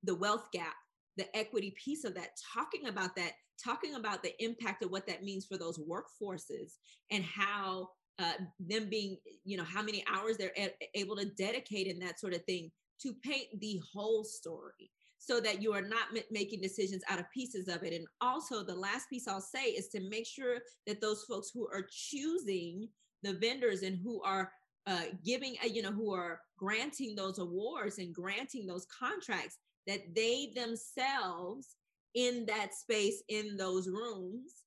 the 0.05 0.15
wealth 0.15 0.49
gap 0.53 0.75
the 1.17 1.37
equity 1.37 1.75
piece 1.83 2.05
of 2.05 2.15
that 2.15 2.31
talking 2.55 2.89
about 2.89 3.15
that 3.15 3.33
talking 3.63 3.95
about 3.95 4.23
the 4.23 4.33
impact 4.43 4.83
of 4.83 4.91
what 4.91 5.07
that 5.07 5.23
means 5.23 5.47
for 5.47 5.57
those 5.57 5.79
workforces 5.79 6.73
and 7.11 7.25
how 7.25 7.89
uh, 8.19 8.33
them 8.61 8.89
being, 8.89 9.17
you 9.45 9.57
know, 9.57 9.65
how 9.65 9.83
many 9.83 10.05
hours 10.13 10.37
they're 10.37 10.53
a- 10.57 10.75
able 10.95 11.17
to 11.17 11.27
dedicate 11.37 11.87
and 11.87 12.01
that 12.01 12.19
sort 12.19 12.35
of 12.35 12.45
thing 12.45 12.71
to 13.03 13.13
paint 13.23 13.47
the 13.61 13.81
whole 13.93 14.25
story 14.25 14.91
so 15.19 15.41
that 15.41 15.63
you 15.63 15.73
are 15.73 15.83
not 15.83 16.09
making 16.31 16.61
decisions 16.61 17.03
out 17.09 17.19
of 17.19 17.31
pieces 17.33 17.69
of 17.69 17.83
it. 17.83 17.93
And 17.93 18.07
also, 18.21 18.63
the 18.63 18.75
last 18.75 19.09
piece 19.09 19.27
I'll 19.27 19.41
say 19.41 19.65
is 19.65 19.89
to 19.89 20.09
make 20.09 20.27
sure 20.27 20.59
that 20.87 21.01
those 21.01 21.25
folks 21.29 21.51
who 21.53 21.67
are 21.69 21.87
choosing 21.91 22.89
the 23.23 23.35
vendors 23.35 23.83
and 23.83 23.99
who 24.03 24.23
are 24.23 24.53
uh, 24.87 25.05
giving, 25.25 25.57
uh, 25.65 25.67
you 25.67 25.83
know, 25.83 25.91
who 25.91 26.15
are 26.15 26.41
granting 26.59 27.17
those 27.17 27.39
awards 27.39 27.99
and 27.99 28.15
granting 28.15 28.67
those 28.67 28.87
contracts, 28.87 29.59
that 29.87 30.15
they 30.15 30.53
themselves 30.55 31.77
in 32.15 32.47
that 32.47 32.75
space, 32.75 33.23
in 33.29 33.57
those 33.57 33.89
rooms, 33.89 34.65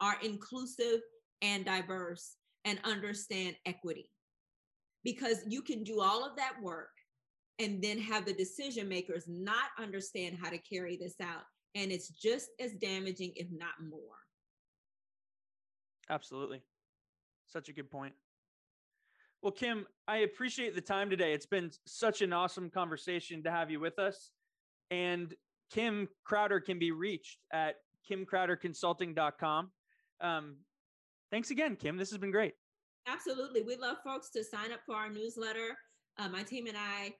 are 0.00 0.16
inclusive 0.22 1.00
and 1.42 1.64
diverse 1.64 2.36
and 2.64 2.78
understand 2.84 3.56
equity. 3.66 4.10
Because 5.02 5.38
you 5.46 5.62
can 5.62 5.82
do 5.82 6.00
all 6.00 6.24
of 6.24 6.36
that 6.36 6.54
work 6.62 6.93
and 7.58 7.82
then 7.82 7.98
have 7.98 8.24
the 8.24 8.32
decision 8.32 8.88
makers 8.88 9.24
not 9.28 9.70
understand 9.78 10.36
how 10.40 10.50
to 10.50 10.58
carry 10.58 10.96
this 10.96 11.14
out. 11.20 11.42
And 11.74 11.90
it's 11.90 12.08
just 12.08 12.50
as 12.60 12.72
damaging, 12.72 13.32
if 13.36 13.48
not 13.50 13.74
more. 13.88 14.00
Absolutely. 16.10 16.62
Such 17.46 17.68
a 17.68 17.72
good 17.72 17.90
point. 17.90 18.14
Well, 19.42 19.52
Kim, 19.52 19.86
I 20.08 20.18
appreciate 20.18 20.74
the 20.74 20.80
time 20.80 21.10
today. 21.10 21.32
It's 21.32 21.46
been 21.46 21.70
such 21.86 22.22
an 22.22 22.32
awesome 22.32 22.70
conversation 22.70 23.42
to 23.42 23.50
have 23.50 23.70
you 23.70 23.78
with 23.78 23.98
us. 23.98 24.30
And 24.90 25.34
Kim 25.70 26.08
Crowder 26.24 26.60
can 26.60 26.78
be 26.78 26.92
reached 26.92 27.38
at 27.52 27.76
kimcrowderconsulting.com. 28.10 29.70
Um, 30.20 30.56
thanks 31.30 31.50
again, 31.50 31.76
Kim. 31.76 31.96
This 31.96 32.10
has 32.10 32.18
been 32.18 32.30
great. 32.30 32.54
Absolutely. 33.06 33.62
We 33.62 33.76
love 33.76 33.98
folks 34.02 34.30
to 34.30 34.44
sign 34.44 34.72
up 34.72 34.80
for 34.86 34.94
our 34.94 35.10
newsletter. 35.10 35.76
Uh, 36.18 36.28
my 36.28 36.42
team 36.42 36.66
and 36.66 36.76
I 36.76 37.14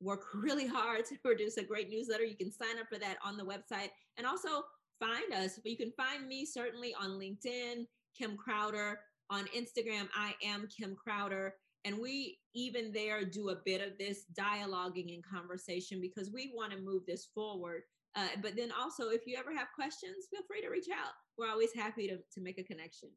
work 0.00 0.26
really 0.34 0.66
hard 0.66 1.04
to 1.06 1.16
produce 1.18 1.56
a 1.56 1.64
great 1.64 1.90
newsletter. 1.90 2.24
You 2.24 2.36
can 2.36 2.50
sign 2.50 2.78
up 2.80 2.86
for 2.88 2.98
that 2.98 3.18
on 3.24 3.36
the 3.36 3.44
website 3.44 3.90
and 4.16 4.26
also 4.26 4.64
find 4.98 5.32
us. 5.32 5.58
But 5.62 5.70
you 5.70 5.76
can 5.76 5.92
find 5.96 6.26
me 6.26 6.44
certainly 6.44 6.94
on 6.94 7.10
LinkedIn, 7.10 7.86
Kim 8.16 8.36
Crowder. 8.36 9.00
On 9.30 9.44
Instagram, 9.56 10.08
I 10.12 10.34
am 10.42 10.66
Kim 10.76 10.96
Crowder. 10.96 11.54
And 11.84 11.98
we 11.98 12.38
even 12.54 12.92
there 12.92 13.24
do 13.24 13.50
a 13.50 13.56
bit 13.64 13.80
of 13.80 13.96
this 13.96 14.24
dialoguing 14.38 15.14
and 15.14 15.24
conversation 15.24 16.00
because 16.00 16.30
we 16.32 16.52
want 16.54 16.72
to 16.72 16.78
move 16.78 17.02
this 17.06 17.28
forward. 17.32 17.82
Uh, 18.16 18.26
but 18.42 18.56
then 18.56 18.70
also, 18.78 19.10
if 19.10 19.26
you 19.26 19.36
ever 19.38 19.54
have 19.56 19.68
questions, 19.74 20.26
feel 20.30 20.42
free 20.48 20.60
to 20.62 20.68
reach 20.68 20.88
out. 20.92 21.12
We're 21.38 21.48
always 21.48 21.72
happy 21.72 22.08
to, 22.08 22.16
to 22.16 22.40
make 22.40 22.58
a 22.58 22.64
connection. 22.64 23.10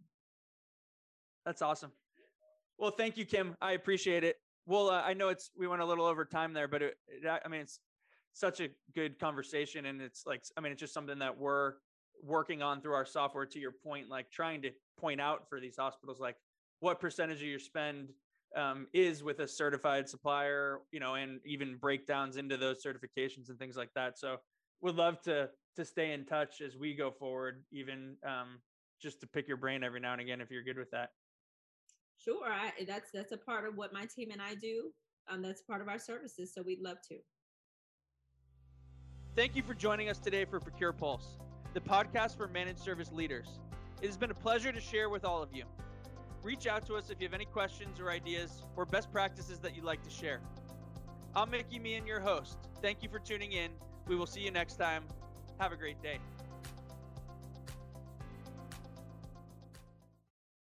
That's 1.45 1.61
awesome. 1.61 1.91
Well, 2.77 2.91
thank 2.91 3.17
you, 3.17 3.25
Kim. 3.25 3.55
I 3.61 3.73
appreciate 3.73 4.23
it. 4.23 4.37
Well, 4.65 4.89
uh, 4.89 5.01
I 5.01 5.13
know 5.13 5.29
it's 5.29 5.51
we 5.57 5.67
went 5.67 5.81
a 5.81 5.85
little 5.85 6.05
over 6.05 6.25
time 6.25 6.53
there, 6.53 6.67
but 6.67 6.81
it, 6.81 6.97
it, 7.07 7.27
I 7.27 7.47
mean, 7.49 7.61
it's 7.61 7.79
such 8.33 8.61
a 8.61 8.69
good 8.93 9.19
conversation, 9.19 9.85
and 9.85 10.01
it's 10.01 10.25
like 10.25 10.43
I 10.57 10.61
mean, 10.61 10.71
it's 10.71 10.79
just 10.79 10.93
something 10.93 11.19
that 11.19 11.37
we're 11.37 11.73
working 12.21 12.61
on 12.61 12.81
through 12.81 12.93
our 12.93 13.05
software. 13.05 13.45
To 13.45 13.59
your 13.59 13.73
point, 13.73 14.09
like 14.09 14.31
trying 14.31 14.61
to 14.63 14.71
point 14.97 15.19
out 15.19 15.49
for 15.49 15.59
these 15.59 15.75
hospitals, 15.77 16.19
like 16.19 16.37
what 16.79 16.99
percentage 16.99 17.41
of 17.41 17.47
your 17.47 17.59
spend 17.59 18.09
um, 18.55 18.87
is 18.93 19.23
with 19.23 19.39
a 19.39 19.47
certified 19.47 20.07
supplier, 20.07 20.79
you 20.91 20.99
know, 20.99 21.15
and 21.15 21.41
even 21.45 21.77
breakdowns 21.77 22.37
into 22.37 22.55
those 22.57 22.83
certifications 22.83 23.49
and 23.49 23.59
things 23.59 23.75
like 23.75 23.93
that. 23.95 24.17
So, 24.17 24.37
would 24.81 24.95
love 24.95 25.21
to 25.23 25.49
to 25.75 25.83
stay 25.85 26.13
in 26.13 26.25
touch 26.25 26.61
as 26.61 26.77
we 26.77 26.95
go 26.95 27.11
forward, 27.11 27.65
even 27.71 28.17
um, 28.25 28.61
just 29.01 29.19
to 29.21 29.27
pick 29.27 29.47
your 29.47 29.57
brain 29.57 29.83
every 29.83 29.99
now 29.99 30.13
and 30.13 30.21
again 30.21 30.39
if 30.39 30.51
you're 30.51 30.63
good 30.63 30.77
with 30.77 30.91
that. 30.91 31.09
Sure, 32.23 32.47
I, 32.47 32.71
that's 32.87 33.09
that's 33.13 33.31
a 33.31 33.37
part 33.37 33.67
of 33.67 33.75
what 33.75 33.91
my 33.93 34.05
team 34.15 34.29
and 34.31 34.41
I 34.41 34.55
do. 34.55 34.91
Um, 35.29 35.41
that's 35.41 35.61
part 35.61 35.81
of 35.81 35.87
our 35.87 35.99
services, 35.99 36.53
so 36.53 36.61
we'd 36.61 36.81
love 36.81 36.97
to. 37.09 37.17
Thank 39.35 39.55
you 39.55 39.63
for 39.63 39.73
joining 39.73 40.09
us 40.09 40.19
today 40.19 40.45
for 40.45 40.59
Procure 40.59 40.93
Pulse, 40.93 41.37
the 41.73 41.81
podcast 41.81 42.37
for 42.37 42.47
managed 42.47 42.79
service 42.79 43.11
leaders. 43.11 43.59
It 44.01 44.07
has 44.07 44.17
been 44.17 44.31
a 44.31 44.35
pleasure 44.35 44.71
to 44.71 44.79
share 44.79 45.09
with 45.09 45.25
all 45.25 45.41
of 45.41 45.49
you. 45.53 45.63
Reach 46.43 46.67
out 46.67 46.85
to 46.87 46.95
us 46.95 47.09
if 47.09 47.19
you 47.19 47.27
have 47.27 47.33
any 47.33 47.45
questions 47.45 47.99
or 47.99 48.11
ideas 48.11 48.63
or 48.75 48.85
best 48.85 49.11
practices 49.11 49.59
that 49.59 49.75
you'd 49.75 49.85
like 49.85 50.03
to 50.03 50.09
share. 50.09 50.41
I'm 51.35 51.49
Mickey 51.49 51.79
Meehan, 51.79 52.05
your 52.05 52.19
host. 52.19 52.57
Thank 52.81 53.01
you 53.01 53.09
for 53.09 53.17
tuning 53.17 53.53
in. 53.53 53.71
We 54.07 54.15
will 54.15 54.27
see 54.27 54.41
you 54.41 54.51
next 54.51 54.75
time. 54.75 55.03
Have 55.59 55.71
a 55.71 55.77
great 55.77 56.01
day. 56.03 56.19